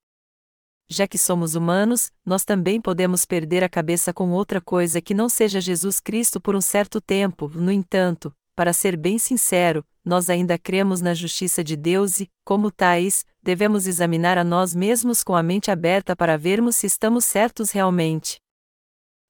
Já 0.88 1.08
que 1.08 1.18
somos 1.18 1.56
humanos, 1.56 2.12
nós 2.26 2.46
também 2.46 2.80
podemos 2.80 3.26
perder 3.26 3.64
a 3.64 3.70
cabeça 3.70 4.14
com 4.14 4.32
outra 4.32 4.62
coisa 4.62 5.02
que 5.02 5.14
não 5.14 5.28
seja 5.28 5.60
Jesus 5.60 6.00
Cristo 6.00 6.40
por 6.40 6.56
um 6.56 6.62
certo 6.62 7.02
tempo, 7.02 7.50
no 7.50 7.72
entanto, 7.72 8.34
para 8.56 8.72
ser 8.72 8.96
bem 8.96 9.18
sincero, 9.18 9.86
nós 10.04 10.30
ainda 10.30 10.58
cremos 10.58 11.02
na 11.02 11.14
justiça 11.14 11.64
de 11.64 11.76
Deus 11.76 12.20
e, 12.20 12.30
como 12.44 12.72
tais, 12.72 13.26
devemos 13.42 13.88
examinar 13.88 14.38
a 14.38 14.44
nós 14.44 14.76
mesmos 14.76 15.24
com 15.24 15.36
a 15.36 15.42
mente 15.42 15.72
aberta 15.72 16.16
para 16.16 16.38
vermos 16.38 16.76
se 16.76 16.86
estamos 16.86 17.26
certos 17.26 17.72
realmente. 17.72 18.40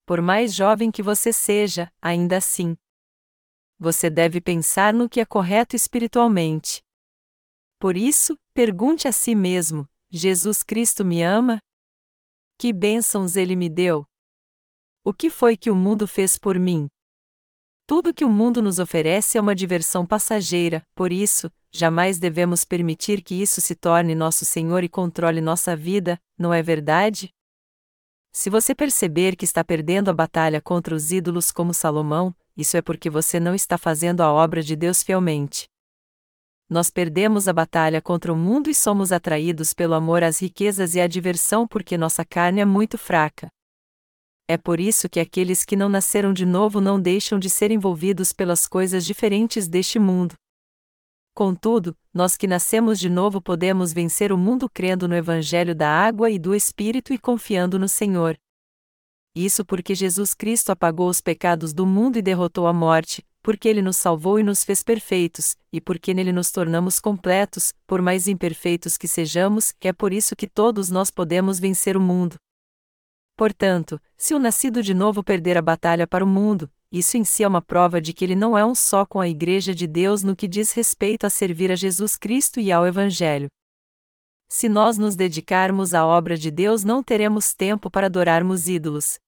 Por 0.05 0.21
mais 0.21 0.53
jovem 0.53 0.91
que 0.91 1.01
você 1.01 1.31
seja, 1.31 1.91
ainda 2.01 2.37
assim. 2.37 2.77
Você 3.79 4.09
deve 4.09 4.39
pensar 4.39 4.93
no 4.93 5.09
que 5.09 5.19
é 5.19 5.25
correto 5.25 5.75
espiritualmente. 5.75 6.83
Por 7.79 7.97
isso, 7.97 8.37
pergunte 8.53 9.07
a 9.07 9.11
si 9.11 9.33
mesmo: 9.33 9.87
Jesus 10.17 10.63
Cristo 10.63 11.03
me 11.03 11.21
ama? 11.21 11.59
Que 12.57 12.71
bênçãos 12.71 13.35
ele 13.35 13.53
me 13.53 13.67
deu! 13.67 14.05
O 15.03 15.13
que 15.13 15.29
foi 15.29 15.57
que 15.57 15.69
o 15.69 15.75
mundo 15.75 16.07
fez 16.07 16.37
por 16.37 16.57
mim? 16.57 16.87
Tudo 17.85 18.13
que 18.13 18.23
o 18.23 18.29
mundo 18.29 18.61
nos 18.61 18.79
oferece 18.79 19.37
é 19.37 19.41
uma 19.41 19.53
diversão 19.53 20.05
passageira, 20.05 20.81
por 20.95 21.11
isso, 21.11 21.51
jamais 21.69 22.17
devemos 22.17 22.63
permitir 22.63 23.21
que 23.21 23.35
isso 23.35 23.59
se 23.59 23.75
torne 23.75 24.15
nosso 24.15 24.45
Senhor 24.45 24.85
e 24.85 24.89
controle 24.89 25.41
nossa 25.41 25.75
vida, 25.75 26.17
não 26.37 26.53
é 26.53 26.63
verdade? 26.63 27.29
Se 28.31 28.49
você 28.49 28.73
perceber 28.73 29.35
que 29.35 29.43
está 29.43 29.65
perdendo 29.65 30.07
a 30.07 30.13
batalha 30.13 30.61
contra 30.61 30.95
os 30.95 31.11
ídolos 31.11 31.51
como 31.51 31.73
Salomão, 31.73 32.33
isso 32.55 32.77
é 32.77 32.81
porque 32.81 33.09
você 33.09 33.37
não 33.37 33.53
está 33.53 33.77
fazendo 33.77 34.21
a 34.21 34.31
obra 34.31 34.63
de 34.63 34.77
Deus 34.77 35.03
fielmente 35.03 35.67
nós 36.69 36.89
perdemos 36.89 37.47
a 37.47 37.53
batalha 37.53 38.01
contra 38.01 38.33
o 38.33 38.35
mundo 38.35 38.69
e 38.69 38.73
somos 38.73 39.11
atraídos 39.11 39.73
pelo 39.73 39.93
amor 39.93 40.23
às 40.23 40.41
riquezas 40.41 40.95
e 40.95 40.99
à 40.99 41.07
diversão 41.07 41.67
porque 41.67 41.97
nossa 41.97 42.25
carne 42.25 42.61
é 42.61 42.65
muito 42.65 42.97
fraca. 42.97 43.47
É 44.47 44.57
por 44.57 44.79
isso 44.79 45.09
que 45.09 45.19
aqueles 45.19 45.63
que 45.63 45.75
não 45.75 45.89
nasceram 45.89 46.33
de 46.33 46.45
novo 46.45 46.79
não 46.79 46.99
deixam 46.99 47.39
de 47.39 47.49
ser 47.49 47.71
envolvidos 47.71 48.31
pelas 48.31 48.67
coisas 48.67 49.05
diferentes 49.05 49.67
deste 49.67 49.99
mundo. 49.99 50.35
Contudo, 51.35 51.97
nós 52.13 52.37
que 52.37 52.47
nascemos 52.47 52.99
de 52.99 53.09
novo 53.09 53.41
podemos 53.41 53.91
vencer 53.91 54.31
o 54.31 54.37
mundo 54.37 54.69
crendo 54.69 55.07
no 55.07 55.15
Evangelho 55.15 55.75
da 55.75 55.89
água 55.89 56.29
e 56.29 56.39
do 56.39 56.55
Espírito 56.55 57.13
e 57.13 57.17
confiando 57.17 57.77
no 57.77 57.89
Senhor. 57.89 58.37
Isso 59.35 59.65
porque 59.65 59.93
Jesus 59.93 60.33
Cristo 60.33 60.71
apagou 60.71 61.09
os 61.09 61.19
pecados 61.19 61.73
do 61.73 61.85
mundo 61.85 62.17
e 62.17 62.21
derrotou 62.21 62.67
a 62.67 62.73
morte, 62.73 63.21
porque 63.45 63.69
ele 63.69 63.79
nos 63.83 63.97
salvou 63.97 64.39
e 64.39 64.43
nos 64.43 64.63
fez 64.63 64.81
perfeitos, 64.81 65.55
e 65.71 65.79
porque 65.79 66.15
nele 66.15 66.31
nos 66.31 66.49
tornamos 66.49 66.99
completos, 66.99 67.75
por 67.85 68.01
mais 68.01 68.27
imperfeitos 68.27 68.97
que 68.97 69.07
sejamos, 69.07 69.71
é 69.81 69.93
por 69.93 70.11
isso 70.11 70.35
que 70.35 70.47
todos 70.47 70.89
nós 70.89 71.11
podemos 71.11 71.59
vencer 71.59 71.95
o 71.95 72.01
mundo. 72.01 72.37
Portanto, 73.37 74.01
se 74.17 74.33
o 74.33 74.39
nascido 74.39 74.81
de 74.81 74.95
novo 74.95 75.23
perder 75.23 75.59
a 75.59 75.61
batalha 75.61 76.07
para 76.07 76.25
o 76.25 76.27
mundo, 76.27 76.67
isso 76.91 77.17
em 77.17 77.23
si 77.23 77.43
é 77.43 77.47
uma 77.47 77.61
prova 77.61 78.01
de 78.01 78.13
que 78.13 78.25
ele 78.25 78.35
não 78.35 78.57
é 78.57 78.65
um 78.65 78.73
só 78.73 79.05
com 79.05 79.19
a 79.21 79.29
Igreja 79.29 79.75
de 79.75 79.85
Deus 79.85 80.23
no 80.23 80.35
que 80.35 80.47
diz 80.47 80.71
respeito 80.71 81.27
a 81.27 81.29
servir 81.29 81.71
a 81.71 81.75
Jesus 81.75 82.17
Cristo 82.17 82.59
e 82.59 82.71
ao 82.71 82.87
Evangelho. 82.87 83.47
Se 84.49 84.67
nós 84.67 84.97
nos 84.97 85.15
dedicarmos 85.15 85.93
à 85.93 86.03
obra 86.03 86.35
de 86.35 86.49
Deus, 86.49 86.83
não 86.83 87.03
teremos 87.03 87.53
tempo 87.53 87.91
para 87.91 88.07
adorarmos 88.07 88.67
ídolos. 88.67 89.19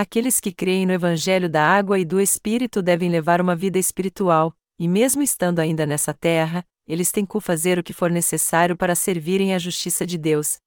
Aqueles 0.00 0.38
que 0.38 0.52
creem 0.52 0.86
no 0.86 0.92
Evangelho 0.92 1.50
da 1.50 1.66
água 1.66 1.98
e 1.98 2.04
do 2.04 2.20
Espírito 2.20 2.80
devem 2.80 3.10
levar 3.10 3.40
uma 3.40 3.56
vida 3.56 3.80
espiritual, 3.80 4.54
e 4.78 4.86
mesmo 4.86 5.22
estando 5.22 5.58
ainda 5.58 5.84
nessa 5.84 6.14
terra, 6.14 6.64
eles 6.86 7.10
têm 7.10 7.26
que 7.26 7.40
fazer 7.40 7.80
o 7.80 7.82
que 7.82 7.92
for 7.92 8.08
necessário 8.08 8.76
para 8.76 8.94
servirem 8.94 9.56
à 9.56 9.58
justiça 9.58 10.06
de 10.06 10.16
Deus. 10.16 10.58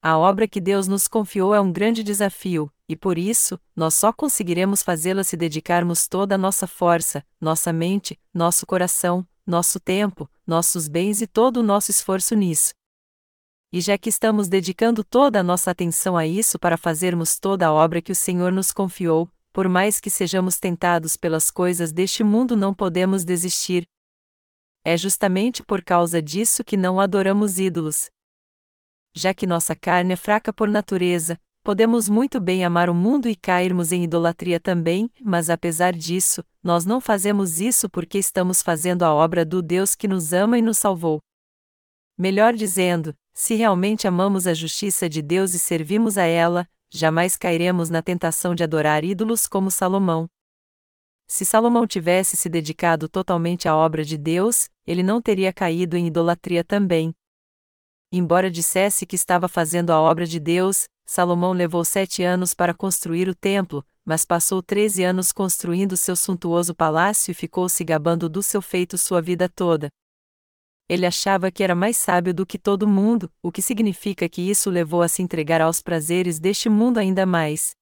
A 0.00 0.16
obra 0.16 0.46
que 0.46 0.60
Deus 0.60 0.86
nos 0.86 1.08
confiou 1.08 1.52
é 1.52 1.60
um 1.60 1.72
grande 1.72 2.04
desafio, 2.04 2.70
e 2.88 2.94
por 2.94 3.18
isso, 3.18 3.58
nós 3.74 3.94
só 3.94 4.12
conseguiremos 4.12 4.84
fazê-la 4.84 5.24
se 5.24 5.36
dedicarmos 5.36 6.06
toda 6.06 6.36
a 6.36 6.38
nossa 6.38 6.68
força, 6.68 7.26
nossa 7.40 7.72
mente, 7.72 8.16
nosso 8.32 8.64
coração, 8.64 9.26
nosso 9.44 9.80
tempo, 9.80 10.30
nossos 10.46 10.86
bens 10.86 11.20
e 11.20 11.26
todo 11.26 11.56
o 11.56 11.64
nosso 11.64 11.90
esforço 11.90 12.36
nisso. 12.36 12.72
E 13.72 13.80
já 13.80 13.98
que 13.98 14.08
estamos 14.08 14.48
dedicando 14.48 15.04
toda 15.04 15.40
a 15.40 15.42
nossa 15.42 15.70
atenção 15.70 16.16
a 16.16 16.26
isso 16.26 16.58
para 16.58 16.76
fazermos 16.76 17.38
toda 17.38 17.66
a 17.66 17.72
obra 17.72 18.00
que 18.00 18.12
o 18.12 18.16
Senhor 18.16 18.50
nos 18.50 18.72
confiou, 18.72 19.30
por 19.52 19.68
mais 19.68 20.00
que 20.00 20.08
sejamos 20.08 20.58
tentados 20.58 21.16
pelas 21.16 21.50
coisas 21.50 21.92
deste 21.92 22.24
mundo, 22.24 22.56
não 22.56 22.72
podemos 22.72 23.24
desistir. 23.24 23.86
É 24.84 24.96
justamente 24.96 25.62
por 25.62 25.82
causa 25.82 26.22
disso 26.22 26.64
que 26.64 26.76
não 26.76 26.98
adoramos 26.98 27.58
ídolos, 27.58 28.10
já 29.18 29.34
que 29.34 29.46
nossa 29.46 29.74
carne 29.74 30.12
é 30.12 30.16
fraca 30.16 30.52
por 30.52 30.68
natureza, 30.68 31.38
podemos 31.64 32.08
muito 32.08 32.40
bem 32.40 32.64
amar 32.64 32.88
o 32.88 32.94
mundo 32.94 33.28
e 33.28 33.34
cairmos 33.34 33.90
em 33.90 34.04
idolatria 34.04 34.60
também, 34.60 35.10
mas 35.20 35.50
apesar 35.50 35.92
disso, 35.92 36.44
nós 36.62 36.84
não 36.84 37.00
fazemos 37.00 37.60
isso 37.60 37.88
porque 37.90 38.18
estamos 38.18 38.62
fazendo 38.62 39.02
a 39.02 39.12
obra 39.12 39.44
do 39.44 39.60
Deus 39.60 39.94
que 39.94 40.06
nos 40.06 40.32
ama 40.32 40.56
e 40.56 40.62
nos 40.62 40.78
salvou. 40.78 41.20
Melhor 42.16 42.54
dizendo, 42.54 43.14
se 43.38 43.54
realmente 43.54 44.08
amamos 44.08 44.46
a 44.46 44.54
justiça 44.54 45.08
de 45.08 45.22
Deus 45.22 45.54
e 45.54 45.58
servimos 45.58 46.18
a 46.18 46.24
ela, 46.24 46.68
jamais 46.90 47.36
cairemos 47.36 47.88
na 47.88 48.02
tentação 48.02 48.54
de 48.54 48.64
adorar 48.64 49.04
ídolos 49.04 49.46
como 49.46 49.70
Salomão. 49.70 50.28
Se 51.28 51.44
Salomão 51.44 51.86
tivesse 51.86 52.36
se 52.36 52.48
dedicado 52.48 53.08
totalmente 53.08 53.68
à 53.68 53.76
obra 53.76 54.04
de 54.04 54.16
Deus, 54.16 54.68
ele 54.86 55.02
não 55.02 55.22
teria 55.22 55.52
caído 55.52 55.96
em 55.96 56.06
idolatria 56.06 56.64
também, 56.64 57.14
Embora 58.10 58.50
dissesse 58.50 59.04
que 59.04 59.16
estava 59.16 59.48
fazendo 59.48 59.90
a 59.90 60.00
obra 60.00 60.26
de 60.26 60.40
Deus, 60.40 60.88
Salomão 61.04 61.52
levou 61.52 61.84
sete 61.84 62.22
anos 62.22 62.54
para 62.54 62.72
construir 62.72 63.28
o 63.28 63.34
templo, 63.34 63.84
mas 64.02 64.24
passou 64.24 64.62
treze 64.62 65.04
anos 65.04 65.30
construindo 65.30 65.94
seu 65.94 66.16
suntuoso 66.16 66.74
palácio 66.74 67.30
e 67.30 67.34
ficou 67.34 67.68
se 67.68 67.84
gabando 67.84 68.26
do 68.26 68.42
seu 68.42 68.62
feito 68.62 68.96
sua 68.96 69.20
vida 69.20 69.46
toda. 69.46 69.90
Ele 70.88 71.04
achava 71.04 71.50
que 71.50 71.62
era 71.62 71.74
mais 71.74 71.98
sábio 71.98 72.32
do 72.32 72.46
que 72.46 72.58
todo 72.58 72.88
mundo, 72.88 73.30
o 73.42 73.52
que 73.52 73.60
significa 73.60 74.26
que 74.28 74.40
isso 74.40 74.70
levou 74.70 75.02
a 75.02 75.08
se 75.08 75.20
entregar 75.20 75.60
aos 75.60 75.82
prazeres 75.82 76.38
deste 76.38 76.70
mundo 76.70 76.96
ainda 76.96 77.26
mais. 77.26 77.76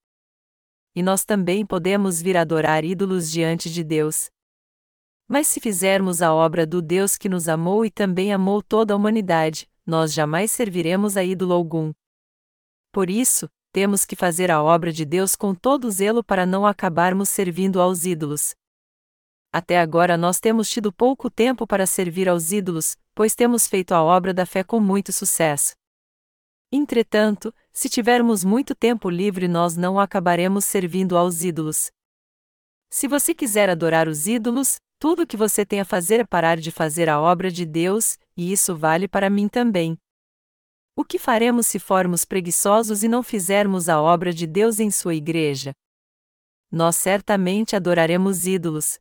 E 0.94 1.02
nós 1.02 1.24
também 1.24 1.64
podemos 1.64 2.20
vir 2.20 2.36
adorar 2.36 2.84
ídolos 2.84 3.30
diante 3.30 3.70
de 3.70 3.84
Deus. 3.84 4.28
Mas 5.28 5.46
se 5.46 5.60
fizermos 5.60 6.20
a 6.20 6.34
obra 6.34 6.66
do 6.66 6.82
Deus 6.82 7.16
que 7.16 7.28
nos 7.28 7.48
amou 7.48 7.84
e 7.84 7.90
também 7.90 8.32
amou 8.32 8.60
toda 8.60 8.92
a 8.92 8.96
humanidade, 8.96 9.68
nós 9.84 10.12
jamais 10.12 10.50
serviremos 10.50 11.16
a 11.16 11.22
ídolo 11.22 11.52
algum. 11.52 11.92
Por 12.90 13.08
isso, 13.08 13.48
temos 13.70 14.04
que 14.04 14.16
fazer 14.16 14.50
a 14.50 14.62
obra 14.62 14.92
de 14.92 15.04
Deus 15.04 15.36
com 15.36 15.54
todo 15.54 15.90
zelo 15.90 16.24
para 16.24 16.46
não 16.46 16.66
acabarmos 16.66 17.28
servindo 17.28 17.80
aos 17.80 18.04
ídolos. 18.04 18.54
Até 19.56 19.78
agora 19.80 20.18
nós 20.18 20.38
temos 20.38 20.68
tido 20.68 20.92
pouco 20.92 21.30
tempo 21.30 21.66
para 21.66 21.86
servir 21.86 22.28
aos 22.28 22.52
ídolos, 22.52 22.94
pois 23.14 23.34
temos 23.34 23.66
feito 23.66 23.92
a 23.92 24.02
obra 24.02 24.34
da 24.34 24.44
fé 24.44 24.62
com 24.62 24.78
muito 24.78 25.14
sucesso. 25.14 25.74
Entretanto, 26.70 27.54
se 27.72 27.88
tivermos 27.88 28.44
muito 28.44 28.74
tempo 28.74 29.08
livre, 29.08 29.48
nós 29.48 29.74
não 29.74 29.98
acabaremos 29.98 30.66
servindo 30.66 31.16
aos 31.16 31.42
ídolos. 31.42 31.90
Se 32.90 33.08
você 33.08 33.32
quiser 33.32 33.70
adorar 33.70 34.08
os 34.08 34.26
ídolos, 34.26 34.76
tudo 34.98 35.22
o 35.22 35.26
que 35.26 35.38
você 35.38 35.64
tem 35.64 35.80
a 35.80 35.86
fazer 35.86 36.20
é 36.20 36.24
parar 36.26 36.58
de 36.58 36.70
fazer 36.70 37.08
a 37.08 37.18
obra 37.18 37.50
de 37.50 37.64
Deus, 37.64 38.18
e 38.36 38.52
isso 38.52 38.76
vale 38.76 39.08
para 39.08 39.30
mim 39.30 39.48
também. 39.48 39.96
O 40.94 41.02
que 41.02 41.18
faremos 41.18 41.66
se 41.66 41.78
formos 41.78 42.26
preguiçosos 42.26 43.02
e 43.02 43.08
não 43.08 43.22
fizermos 43.22 43.88
a 43.88 44.02
obra 44.02 44.34
de 44.34 44.46
Deus 44.46 44.78
em 44.80 44.90
sua 44.90 45.14
igreja? 45.14 45.72
Nós 46.70 46.96
certamente 46.96 47.74
adoraremos 47.74 48.46
ídolos. 48.46 48.98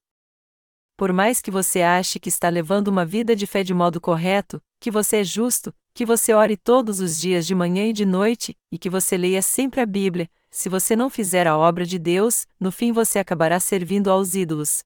Por 0.97 1.11
mais 1.11 1.41
que 1.41 1.51
você 1.51 1.81
ache 1.81 2.19
que 2.19 2.29
está 2.29 2.47
levando 2.47 2.87
uma 2.87 3.05
vida 3.05 3.35
de 3.35 3.45
fé 3.45 3.63
de 3.63 3.73
modo 3.73 3.99
correto, 3.99 4.61
que 4.79 4.89
você 4.89 5.17
é 5.17 5.23
justo, 5.23 5.73
que 5.93 6.05
você 6.05 6.33
ore 6.33 6.55
todos 6.55 7.01
os 7.01 7.19
dias 7.19 7.45
de 7.45 7.53
manhã 7.53 7.87
e 7.87 7.93
de 7.93 8.05
noite, 8.05 8.57
e 8.71 8.77
que 8.77 8.89
você 8.89 9.17
leia 9.17 9.41
sempre 9.41 9.81
a 9.81 9.85
Bíblia, 9.85 10.29
se 10.49 10.69
você 10.69 10.95
não 10.95 11.09
fizer 11.09 11.47
a 11.47 11.57
obra 11.57 11.85
de 11.85 11.99
Deus, 11.99 12.47
no 12.57 12.71
fim 12.71 12.93
você 12.93 13.19
acabará 13.19 13.59
servindo 13.59 14.09
aos 14.09 14.35
ídolos. 14.35 14.83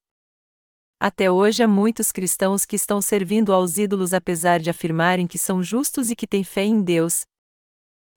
Até 0.99 1.29
hoje 1.29 1.61
há 1.61 1.67
muitos 1.67 2.11
cristãos 2.11 2.65
que 2.65 2.75
estão 2.75 3.01
servindo 3.01 3.53
aos 3.53 3.77
ídolos 3.77 4.11
apesar 4.11 4.59
de 4.59 4.69
afirmarem 4.69 5.27
que 5.27 5.37
são 5.37 5.61
justos 5.61 6.09
e 6.09 6.15
que 6.15 6.27
têm 6.27 6.43
fé 6.43 6.63
em 6.63 6.81
Deus. 6.81 7.21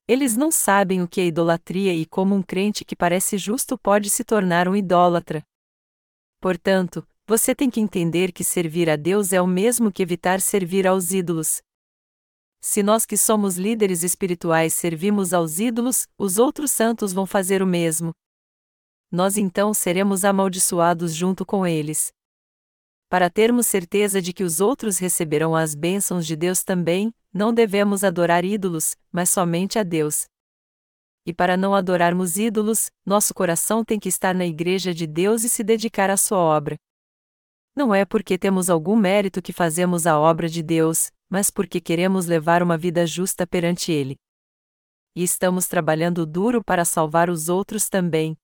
Eles 0.07 0.35
não 0.35 0.51
sabem 0.51 1.01
o 1.01 1.07
que 1.07 1.21
é 1.21 1.25
idolatria 1.27 1.93
e 1.93 2.05
como 2.05 2.35
um 2.35 2.41
crente 2.41 2.83
que 2.83 2.95
parece 2.95 3.37
justo 3.37 3.77
pode 3.77 4.09
se 4.09 4.23
tornar 4.23 4.67
um 4.67 4.75
idólatra. 4.75 5.43
Portanto, 6.41 7.07
você 7.27 7.55
tem 7.55 7.69
que 7.69 7.79
entender 7.79 8.31
que 8.31 8.43
servir 8.43 8.89
a 8.89 8.95
Deus 8.95 9.33
é 9.33 9.41
o 9.41 9.47
mesmo 9.47 9.91
que 9.91 10.01
evitar 10.01 10.41
servir 10.41 10.85
aos 10.87 11.11
ídolos. 11.11 11.61
Se 12.61 12.81
nós 12.81 13.05
que 13.05 13.17
somos 13.17 13.57
líderes 13.57 14.03
espirituais 14.03 14.73
servimos 14.73 15.33
aos 15.33 15.59
ídolos, 15.59 16.07
os 16.17 16.37
outros 16.37 16.71
santos 16.71 17.11
vão 17.13 17.25
fazer 17.25 17.61
o 17.61 17.67
mesmo. 17.67 18.13
Nós 19.11 19.37
então 19.37 19.73
seremos 19.73 20.25
amaldiçoados 20.25 21.13
junto 21.13 21.45
com 21.45 21.67
eles 21.67 22.11
para 23.13 23.29
termos 23.29 23.67
certeza 23.67 24.19
de 24.19 24.33
que 24.33 24.43
os 24.43 24.59
outros 24.59 24.97
receberão 24.97 25.55
as 25.55 25.75
bênçãos 25.75 26.25
de 26.25 26.35
Deus 26.35 26.63
também, 26.63 27.13
não 27.31 27.53
devemos 27.53 28.03
adorar 28.03 28.43
ídolos, 28.43 28.95
mas 29.11 29.29
somente 29.29 29.77
a 29.77 29.83
Deus. 29.83 30.25
E 31.23 31.31
para 31.31 31.55
não 31.55 31.75
adorarmos 31.75 32.37
ídolos, 32.37 32.89
nosso 33.05 33.31
coração 33.31 33.85
tem 33.85 33.99
que 33.99 34.09
estar 34.09 34.33
na 34.33 34.47
Igreja 34.47 34.95
de 34.95 35.05
Deus 35.05 35.43
e 35.43 35.49
se 35.49 35.63
dedicar 35.63 36.09
à 36.09 36.17
sua 36.17 36.39
obra. 36.39 36.75
Não 37.75 37.93
é 37.93 38.05
porque 38.05 38.37
temos 38.37 38.69
algum 38.69 38.95
mérito 38.95 39.41
que 39.41 39.51
fazemos 39.51 40.05
a 40.05 40.19
obra 40.19 40.47
de 40.47 40.61
Deus, 40.61 41.11
mas 41.27 41.49
porque 41.49 41.81
queremos 41.81 42.27
levar 42.27 42.61
uma 42.61 42.77
vida 42.77 43.07
justa 43.07 43.47
perante 43.47 43.91
Ele. 43.91 44.15
E 45.15 45.23
estamos 45.23 45.67
trabalhando 45.67 46.25
duro 46.25 46.63
para 46.63 46.85
salvar 46.85 47.29
os 47.29 47.49
outros 47.49 47.89
também. 47.89 48.37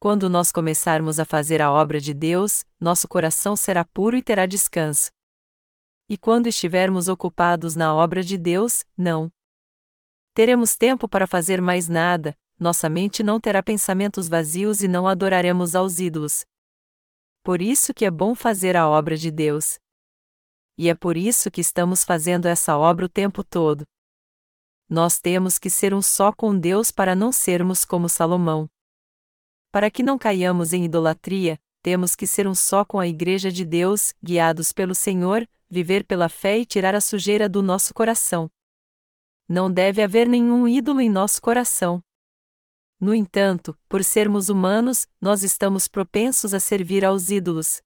Quando 0.00 0.30
nós 0.30 0.52
começarmos 0.52 1.18
a 1.18 1.24
fazer 1.24 1.60
a 1.60 1.72
obra 1.72 2.00
de 2.00 2.14
Deus, 2.14 2.64
nosso 2.78 3.08
coração 3.08 3.56
será 3.56 3.84
puro 3.84 4.16
e 4.16 4.22
terá 4.22 4.46
descanso. 4.46 5.10
E 6.08 6.16
quando 6.16 6.46
estivermos 6.46 7.08
ocupados 7.08 7.74
na 7.74 7.92
obra 7.92 8.22
de 8.22 8.38
Deus, 8.38 8.84
não. 8.96 9.28
Teremos 10.32 10.76
tempo 10.76 11.08
para 11.08 11.26
fazer 11.26 11.60
mais 11.60 11.88
nada, 11.88 12.36
nossa 12.60 12.88
mente 12.88 13.24
não 13.24 13.40
terá 13.40 13.60
pensamentos 13.60 14.28
vazios 14.28 14.82
e 14.82 14.88
não 14.88 15.08
adoraremos 15.08 15.74
aos 15.74 15.98
ídolos. 15.98 16.44
Por 17.48 17.62
isso 17.62 17.94
que 17.94 18.04
é 18.04 18.10
bom 18.10 18.34
fazer 18.34 18.76
a 18.76 18.86
obra 18.86 19.16
de 19.16 19.30
Deus. 19.30 19.78
E 20.76 20.90
é 20.90 20.94
por 20.94 21.16
isso 21.16 21.50
que 21.50 21.62
estamos 21.62 22.04
fazendo 22.04 22.44
essa 22.44 22.76
obra 22.76 23.06
o 23.06 23.08
tempo 23.08 23.42
todo. 23.42 23.86
Nós 24.86 25.18
temos 25.18 25.58
que 25.58 25.70
ser 25.70 25.94
um 25.94 26.02
só 26.02 26.30
com 26.30 26.54
Deus 26.54 26.90
para 26.90 27.14
não 27.14 27.32
sermos 27.32 27.86
como 27.86 28.06
Salomão. 28.06 28.68
Para 29.72 29.90
que 29.90 30.02
não 30.02 30.18
caiamos 30.18 30.74
em 30.74 30.84
idolatria, 30.84 31.58
temos 31.82 32.14
que 32.14 32.26
ser 32.26 32.46
um 32.46 32.54
só 32.54 32.84
com 32.84 33.00
a 33.00 33.08
Igreja 33.08 33.50
de 33.50 33.64
Deus, 33.64 34.12
guiados 34.22 34.70
pelo 34.70 34.94
Senhor, 34.94 35.48
viver 35.70 36.04
pela 36.04 36.28
fé 36.28 36.58
e 36.58 36.66
tirar 36.66 36.94
a 36.94 37.00
sujeira 37.00 37.48
do 37.48 37.62
nosso 37.62 37.94
coração. 37.94 38.50
Não 39.48 39.72
deve 39.72 40.02
haver 40.02 40.28
nenhum 40.28 40.68
ídolo 40.68 41.00
em 41.00 41.08
nosso 41.08 41.40
coração. 41.40 42.02
No 43.00 43.14
entanto, 43.14 43.78
por 43.88 44.02
sermos 44.02 44.48
humanos, 44.48 45.06
nós 45.20 45.44
estamos 45.44 45.86
propensos 45.86 46.52
a 46.52 46.58
servir 46.58 47.04
aos 47.04 47.30
ídolos. 47.30 47.80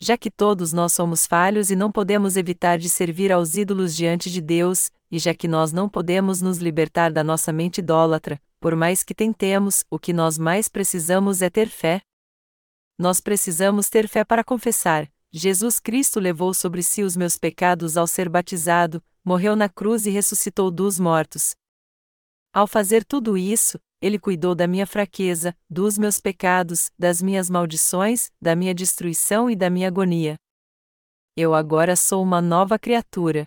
Já 0.00 0.16
que 0.16 0.30
todos 0.30 0.72
nós 0.72 0.92
somos 0.92 1.26
falhos 1.26 1.70
e 1.70 1.76
não 1.76 1.90
podemos 1.90 2.36
evitar 2.36 2.78
de 2.78 2.88
servir 2.88 3.30
aos 3.30 3.56
ídolos 3.56 3.94
diante 3.94 4.28
de 4.30 4.40
Deus, 4.40 4.90
e 5.10 5.18
já 5.18 5.34
que 5.34 5.46
nós 5.46 5.72
não 5.72 5.88
podemos 5.88 6.42
nos 6.42 6.58
libertar 6.58 7.12
da 7.12 7.22
nossa 7.22 7.52
mente 7.52 7.78
idólatra, 7.78 8.40
por 8.60 8.74
mais 8.74 9.04
que 9.04 9.14
tentemos, 9.14 9.84
o 9.88 9.98
que 9.98 10.12
nós 10.12 10.36
mais 10.36 10.68
precisamos 10.68 11.40
é 11.40 11.48
ter 11.48 11.68
fé. 11.68 12.00
Nós 12.98 13.20
precisamos 13.20 13.88
ter 13.88 14.08
fé 14.08 14.24
para 14.24 14.42
confessar: 14.42 15.08
Jesus 15.30 15.78
Cristo 15.78 16.18
levou 16.18 16.52
sobre 16.52 16.82
si 16.82 17.04
os 17.04 17.16
meus 17.16 17.36
pecados 17.36 17.96
ao 17.96 18.06
ser 18.06 18.28
batizado, 18.28 19.02
morreu 19.24 19.54
na 19.54 19.68
cruz 19.68 20.06
e 20.06 20.10
ressuscitou 20.10 20.70
dos 20.70 20.98
mortos. 20.98 21.54
Ao 22.52 22.66
fazer 22.66 23.04
tudo 23.04 23.36
isso, 23.36 23.78
ele 24.00 24.18
cuidou 24.18 24.54
da 24.54 24.66
minha 24.66 24.86
fraqueza, 24.86 25.56
dos 25.68 25.98
meus 25.98 26.20
pecados, 26.20 26.90
das 26.98 27.20
minhas 27.20 27.50
maldições, 27.50 28.30
da 28.40 28.54
minha 28.54 28.74
destruição 28.74 29.50
e 29.50 29.56
da 29.56 29.68
minha 29.68 29.88
agonia. 29.88 30.36
Eu 31.36 31.54
agora 31.54 31.96
sou 31.96 32.22
uma 32.22 32.40
nova 32.40 32.78
criatura. 32.78 33.46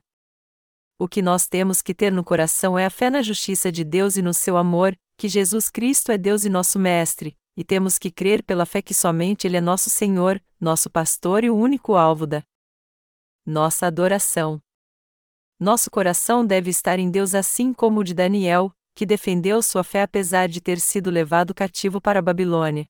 O 1.00 1.08
que 1.08 1.22
nós 1.22 1.48
temos 1.48 1.82
que 1.82 1.94
ter 1.94 2.12
no 2.12 2.24
coração 2.24 2.78
é 2.78 2.86
a 2.86 2.90
fé 2.90 3.10
na 3.10 3.22
justiça 3.22 3.72
de 3.72 3.84
Deus 3.84 4.18
e 4.18 4.22
no 4.22 4.34
seu 4.34 4.56
amor, 4.56 4.96
que 5.18 5.28
Jesus 5.28 5.70
Cristo 5.70 6.12
é 6.12 6.18
Deus 6.18 6.46
e 6.46 6.50
nosso 6.50 6.78
Mestre, 6.78 7.38
e 7.56 7.64
temos 7.64 7.98
que 7.98 8.12
crer 8.12 8.44
pela 8.44 8.66
fé 8.66 8.82
que 8.82 8.94
somente 8.94 9.48
Ele 9.48 9.58
é 9.58 9.62
nosso 9.62 9.90
Senhor, 9.90 10.42
nosso 10.60 10.90
pastor 10.90 11.44
e 11.44 11.50
o 11.50 11.56
único 11.56 11.96
alvo 11.96 12.28
da 12.28 12.44
nossa 13.46 13.88
adoração. 13.88 14.62
Nosso 15.60 15.92
coração 15.92 16.46
deve 16.46 16.70
estar 16.70 16.98
em 16.98 17.10
Deus 17.10 17.36
assim 17.36 17.74
como 17.74 18.00
o 18.00 18.04
de 18.04 18.14
Daniel, 18.14 18.72
que 18.94 19.06
defendeu 19.06 19.62
sua 19.62 19.84
fé 19.84 20.04
apesar 20.04 20.48
de 20.48 20.62
ter 20.62 20.80
sido 20.80 21.10
levado 21.10 21.54
cativo 21.54 22.02
para 22.02 22.20
a 22.20 22.22
Babilônia. 22.22 22.86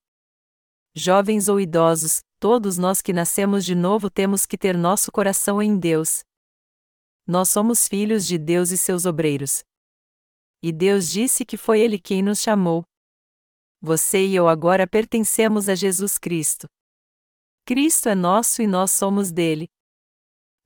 Jovens 0.94 1.48
ou 1.48 1.60
idosos, 1.60 2.22
todos 2.40 2.78
nós 2.78 3.02
que 3.02 3.14
nascemos 3.14 3.64
de 3.64 3.76
novo 3.76 4.10
temos 4.10 4.46
que 4.46 4.58
ter 4.58 4.78
nosso 4.78 5.12
coração 5.12 5.62
em 5.62 5.78
Deus. 5.78 6.24
Nós 7.26 7.50
somos 7.50 7.88
filhos 7.88 8.26
de 8.26 8.38
Deus 8.38 8.72
e 8.72 8.78
seus 8.78 9.06
obreiros. 9.06 9.64
E 10.62 10.72
Deus 10.72 11.10
disse 11.10 11.46
que 11.46 11.56
foi 11.56 11.80
Ele 11.80 11.98
quem 11.98 12.22
nos 12.22 12.40
chamou. 12.40 12.84
Você 13.82 14.28
e 14.28 14.36
eu 14.36 14.48
agora 14.48 14.86
pertencemos 14.86 15.70
a 15.70 15.76
Jesus 15.76 16.18
Cristo. 16.18 16.68
Cristo 17.66 18.10
é 18.10 18.16
nosso 18.16 18.62
e 18.62 18.68
nós 18.68 18.92
somos 18.92 19.32
dele. 19.32 19.68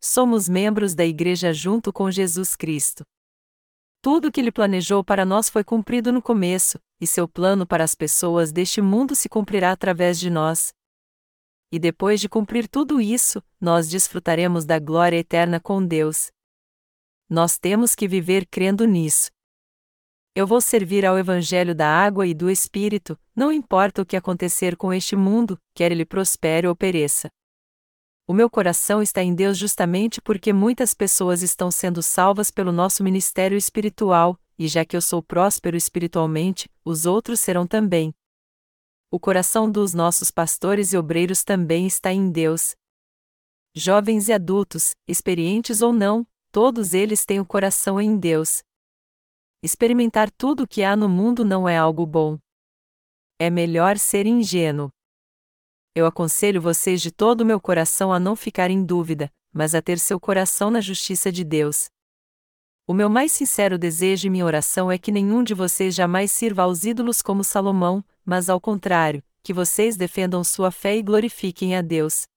Somos 0.02 0.50
membros 0.50 0.96
da 0.96 1.06
Igreja 1.06 1.54
junto 1.54 1.94
com 1.94 2.10
Jesus 2.10 2.56
Cristo. 2.56 3.04
Tudo 4.06 4.28
o 4.28 4.32
que 4.32 4.40
ele 4.40 4.52
planejou 4.52 5.04
para 5.04 5.26
nós 5.26 5.50
foi 5.50 5.64
cumprido 5.64 6.14
no 6.14 6.22
começo, 6.22 6.80
e 7.02 7.08
seu 7.08 7.28
plano 7.28 7.66
para 7.66 7.84
as 7.84 7.96
pessoas 7.96 8.52
deste 8.52 8.80
mundo 8.80 9.16
se 9.16 9.28
cumprirá 9.28 9.72
através 9.72 10.20
de 10.20 10.30
nós. 10.30 10.72
E 11.72 11.80
depois 11.80 12.22
de 12.22 12.30
cumprir 12.30 12.68
tudo 12.68 13.02
isso, 13.02 13.42
nós 13.60 13.90
desfrutaremos 13.90 14.64
da 14.64 14.78
glória 14.78 15.18
eterna 15.18 15.60
com 15.60 15.84
Deus. 15.84 16.30
Nós 17.28 17.58
temos 17.58 17.96
que 17.96 18.08
viver 18.08 18.46
crendo 18.46 18.86
nisso. 18.86 19.32
Eu 20.36 20.46
vou 20.46 20.62
servir 20.62 21.04
ao 21.04 21.18
Evangelho 21.18 21.74
da 21.74 21.90
água 21.90 22.28
e 22.28 22.36
do 22.36 22.48
Espírito, 22.48 23.18
não 23.36 23.52
importa 23.52 24.04
o 24.04 24.06
que 24.06 24.16
acontecer 24.16 24.78
com 24.78 24.94
este 24.94 25.16
mundo, 25.16 25.60
quer 25.74 25.92
ele 25.92 26.06
prospere 26.06 26.68
ou 26.68 26.76
pereça. 26.76 27.28
O 28.28 28.34
meu 28.34 28.50
coração 28.50 29.04
está 29.04 29.22
em 29.22 29.36
Deus 29.36 29.56
justamente 29.56 30.20
porque 30.20 30.52
muitas 30.52 30.96
pessoas 30.96 31.44
estão 31.44 31.70
sendo 31.70 32.02
salvas 32.02 32.50
pelo 32.50 32.72
nosso 32.72 33.04
ministério 33.04 33.56
espiritual, 33.56 34.40
e 34.58 34.68
já 34.68 34.84
que 34.84 34.98
eu 34.98 35.02
sou 35.02 35.22
próspero 35.22 35.78
espiritualmente, 35.78 36.68
os 36.84 37.06
outros 37.06 37.40
serão 37.40 37.68
também. 37.68 38.12
O 39.12 39.20
coração 39.20 39.70
dos 39.70 39.94
nossos 39.94 40.32
pastores 40.32 40.92
e 40.92 40.98
obreiros 40.98 41.44
também 41.44 41.86
está 41.86 42.12
em 42.12 42.32
Deus. 42.32 42.76
Jovens 43.76 44.28
e 44.28 44.34
adultos, 44.34 44.96
experientes 45.08 45.84
ou 45.84 45.94
não, 45.94 46.26
todos 46.52 46.96
eles 46.96 47.26
têm 47.26 47.40
o 47.40 47.46
coração 47.46 48.02
em 48.02 48.18
Deus. 48.18 48.64
Experimentar 49.62 50.32
tudo 50.32 50.64
o 50.64 50.68
que 50.68 50.84
há 50.84 50.96
no 50.96 51.08
mundo 51.08 51.46
não 51.46 51.70
é 51.70 51.78
algo 51.78 52.08
bom. 52.08 52.40
É 53.38 53.52
melhor 53.52 54.00
ser 54.00 54.26
ingênuo 54.26 54.90
eu 55.96 56.06
aconselho 56.06 56.62
vocês 56.62 57.02
de 57.02 57.10
todo 57.10 57.42
o 57.42 57.46
meu 57.46 57.60
coração 57.60 58.12
a 58.12 58.20
não 58.20 58.36
ficar 58.36 58.70
em 58.70 58.84
dúvida, 58.84 59.32
mas 59.54 59.74
a 59.74 59.82
ter 59.82 59.98
seu 59.98 60.20
coração 60.20 60.70
na 60.70 60.82
justiça 60.82 61.32
de 61.32 61.46
Deus. 61.46 61.88
O 62.86 62.94
meu 62.94 63.10
mais 63.10 63.32
sincero 63.32 63.80
desejo 63.80 64.28
e 64.28 64.30
minha 64.30 64.46
oração 64.46 64.92
é 64.92 64.98
que 64.98 65.12
nenhum 65.12 65.42
de 65.42 65.54
vocês 65.54 65.96
jamais 65.96 66.34
sirva 66.34 66.64
aos 66.64 66.84
ídolos 66.84 67.22
como 67.22 67.46
Salomão, 67.46 68.04
mas 68.26 68.50
ao 68.50 68.60
contrário, 68.60 69.24
que 69.42 69.54
vocês 69.54 69.96
defendam 69.96 70.44
sua 70.44 70.70
fé 70.70 70.98
e 70.98 71.02
glorifiquem 71.02 71.78
a 71.78 71.82
Deus. 71.82 72.28